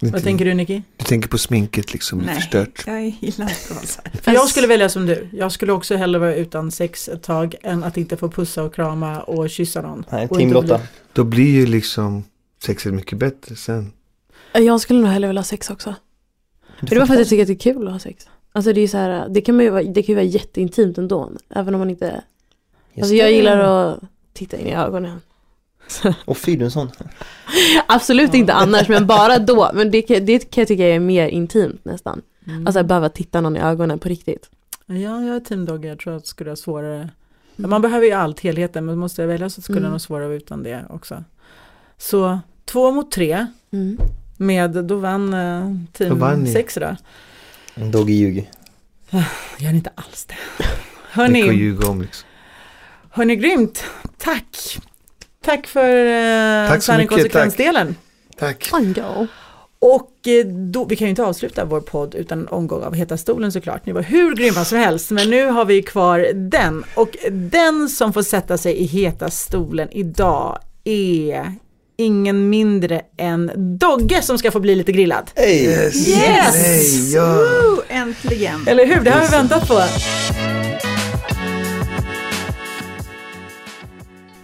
[0.00, 0.82] Vad tänker du Nicky?
[0.96, 2.82] Du tänker på sminket liksom, Nej, förstört.
[2.86, 4.20] jag gillar inte att vara så här.
[4.22, 5.28] För jag skulle välja som du.
[5.32, 8.74] Jag skulle också hellre vara utan sex ett tag än att inte få pussa och
[8.74, 10.04] krama och kyssa någon.
[10.10, 10.80] Nej, Team bli- Lotta.
[11.12, 12.24] Då blir ju liksom
[12.64, 13.92] sexet mycket bättre sen.
[14.52, 15.94] Jag skulle nog hellre vilja ha sex också.
[16.78, 18.28] För det är bara för att jag tycker att det är kul att ha sex.
[18.52, 20.98] Alltså det är så här, det kan, man ju vara, det kan ju vara jätteintimt
[20.98, 21.32] ändå.
[21.50, 22.22] Även om man inte,
[22.98, 24.00] alltså jag gillar att
[24.32, 25.20] titta in i ögonen.
[26.24, 26.90] Och fy, du är en sån.
[27.88, 29.70] Absolut inte annars, men bara då.
[29.74, 32.22] Men det, kan- det kan jag tycka är mer intimt nästan.
[32.46, 32.66] Mm.
[32.66, 34.50] Alltså att behöva titta någon i ögonen på riktigt.
[34.86, 35.88] Ja, jag är teamdogge.
[35.88, 37.10] Jag tror att det skulle vara svårare.
[37.56, 39.88] Ja, man behöver ju allt, helheten, men måste jag välja så skulle Mm.
[39.88, 41.24] det nog svårare utan det också.
[41.98, 43.98] Så två mot tre Mm.
[44.36, 46.52] med, då vann eh, Då team vann ni.
[46.52, 46.96] sex då.
[47.74, 48.50] Doggy ljug.
[49.58, 50.34] Gör ni inte alls det.
[50.58, 50.64] Det
[51.14, 52.28] kan Hörni, ljuga om liksom.
[53.10, 53.84] hörni, grymt.
[54.18, 54.78] Tack.
[55.44, 57.96] Tack för eh, Tack sanning konsekvensdelen.
[58.38, 58.64] Tack.
[58.64, 59.26] Fun go.
[59.78, 63.16] Och eh, då, vi kan ju inte avsluta vår podd utan en omgång av Heta
[63.16, 63.86] stolen såklart.
[63.86, 66.84] Ni var hur grymma som helst, men nu har vi kvar den.
[66.94, 71.52] Och den som får sätta sig i Heta stolen idag är
[71.96, 75.30] ingen mindre än Dogge som ska få bli lite grillad.
[75.34, 75.64] Hej!
[75.64, 76.08] Yes!
[76.08, 76.54] Yes!
[76.54, 77.34] Nej, ja.
[77.34, 78.64] Woo, äntligen!
[78.66, 79.00] Eller hur?
[79.04, 79.80] Det har vi väntat på.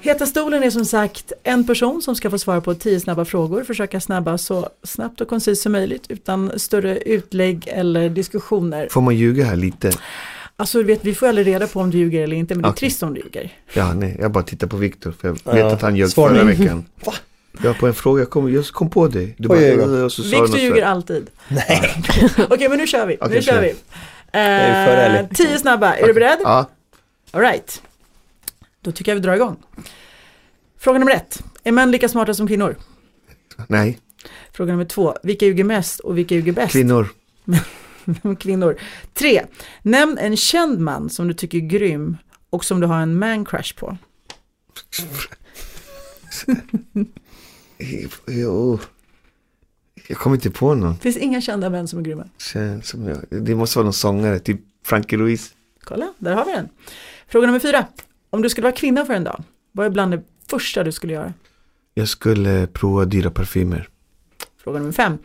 [0.03, 3.65] Heta stolen är som sagt en person som ska få svara på tio snabba frågor,
[3.65, 8.89] försöka snabba så snabbt och koncist som möjligt utan större utlägg eller diskussioner.
[8.91, 9.93] Får man ljuga här lite?
[10.57, 12.69] Alltså du vet, vi får aldrig reda på om du ljuger eller inte, men det
[12.69, 13.53] är trist om du ljuger.
[13.73, 16.45] Ja, nej, jag bara tittar på Viktor för jag Ja, vet att han ljög förra
[16.45, 16.85] veckan.
[17.05, 17.15] Va?
[17.63, 19.35] Ja, på en fråga, jag kom, jag kom på dig.
[19.39, 21.31] Du bara, och så sa något ljuger alltid.
[21.49, 22.03] Nej.
[22.51, 23.13] Okej, men nu kör vi.
[23.15, 23.75] nu Okej, kör vi.
[24.33, 26.39] Eh, tio snabba, är du beredd?
[26.43, 26.71] Ja,
[27.31, 27.83] Alright.
[28.81, 29.57] Då tycker jag vi drar igång.
[30.79, 31.43] Fråga nummer ett.
[31.65, 32.77] Är män lika smarta som kvinnor?
[33.67, 33.99] nej,
[34.53, 35.17] Fråga nummer två.
[35.23, 36.73] Vilka ljuger mest och vilka ljuger bäst?
[36.73, 37.09] kvinnor.
[38.41, 38.77] Kvinnor.
[39.15, 39.45] Tre.
[39.83, 42.17] Nämn en känd man som du tycker är grym
[42.51, 43.99] och som du har en man crush på.
[48.27, 48.79] Jo.
[50.09, 50.99] Jag kommer inte på någon.
[50.99, 52.29] Finns inga kända män som är grymma.
[52.39, 55.55] Känns som jag, det måste vara någon sångare, typ Frankie Louise.
[55.85, 56.69] Kolla, där har vi den.
[57.29, 57.87] Fråga nummer fyra.
[58.31, 61.13] Om du skulle vara kvinna för en dag, vad är bland det första du skulle
[61.13, 61.33] göra?
[61.95, 63.89] Jag skulle prova dyra parfymer.
[64.65, 65.19] Fråga nummer fem.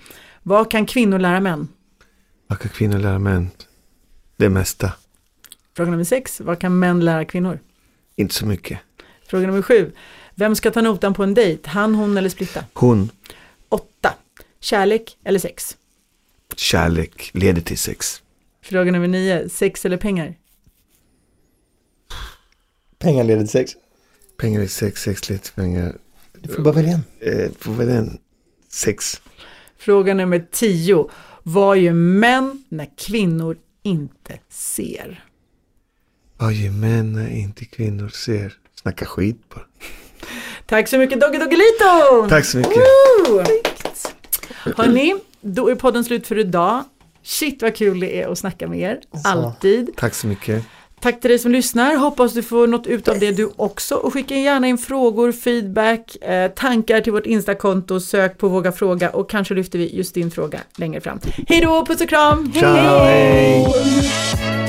[0.44, 1.68] Vad kan kvinnor lära män?
[2.48, 3.50] Vad kan kvinnor lära män?
[4.38, 4.94] Det mesta.
[5.76, 6.42] Fråga nummer sex.
[6.42, 7.60] Vad kan män lära kvinnor?
[8.16, 8.80] Inte så mycket.
[9.28, 9.92] Fråga nummer sju.
[10.36, 11.70] Vem ska ta notan på en dejt?
[11.70, 12.66] Han, hon eller splitta?
[12.74, 13.10] Hon,
[13.70, 14.14] Åtta.
[14.60, 15.78] Kärlek eller sex?
[16.56, 18.22] kärlek leder till sex.
[18.62, 19.50] Fråga nummer nio.
[19.50, 20.36] Sex eller pengar?
[22.98, 23.72] Pengar leder till sex.
[24.38, 25.98] Pengar är sex, sex leder till pengar.
[26.40, 27.04] Du får bara välja en.
[27.20, 28.18] Eh, vad är den?
[28.70, 29.22] Sex.
[29.78, 31.10] Fråga nummer tio.
[31.44, 35.26] Vad gör män när kvinnor inte ser?
[36.38, 38.54] Vad gör män när inte kvinnor ser?
[38.76, 39.66] Snacka skit bara.
[40.68, 42.30] Tack så mycket Dogge Doggelito!
[42.30, 42.84] Tack så mycket.
[44.78, 46.84] Hörni, då är podden slut för idag.
[47.24, 49.90] Shit vad kul det är att snacka med er, alltid.
[49.98, 50.64] Tack så mycket.
[51.00, 54.14] Tack till dig som lyssnar, hoppas du får något ut av det du också och
[54.14, 59.30] skicka gärna in frågor, feedback, eh, tankar till vårt Instakonto, sök på Våga Fråga och
[59.30, 61.20] kanske lyfter vi just din fråga längre fram.
[61.48, 62.54] Hej då, puss och kram!
[62.54, 64.65] Ciao, hej!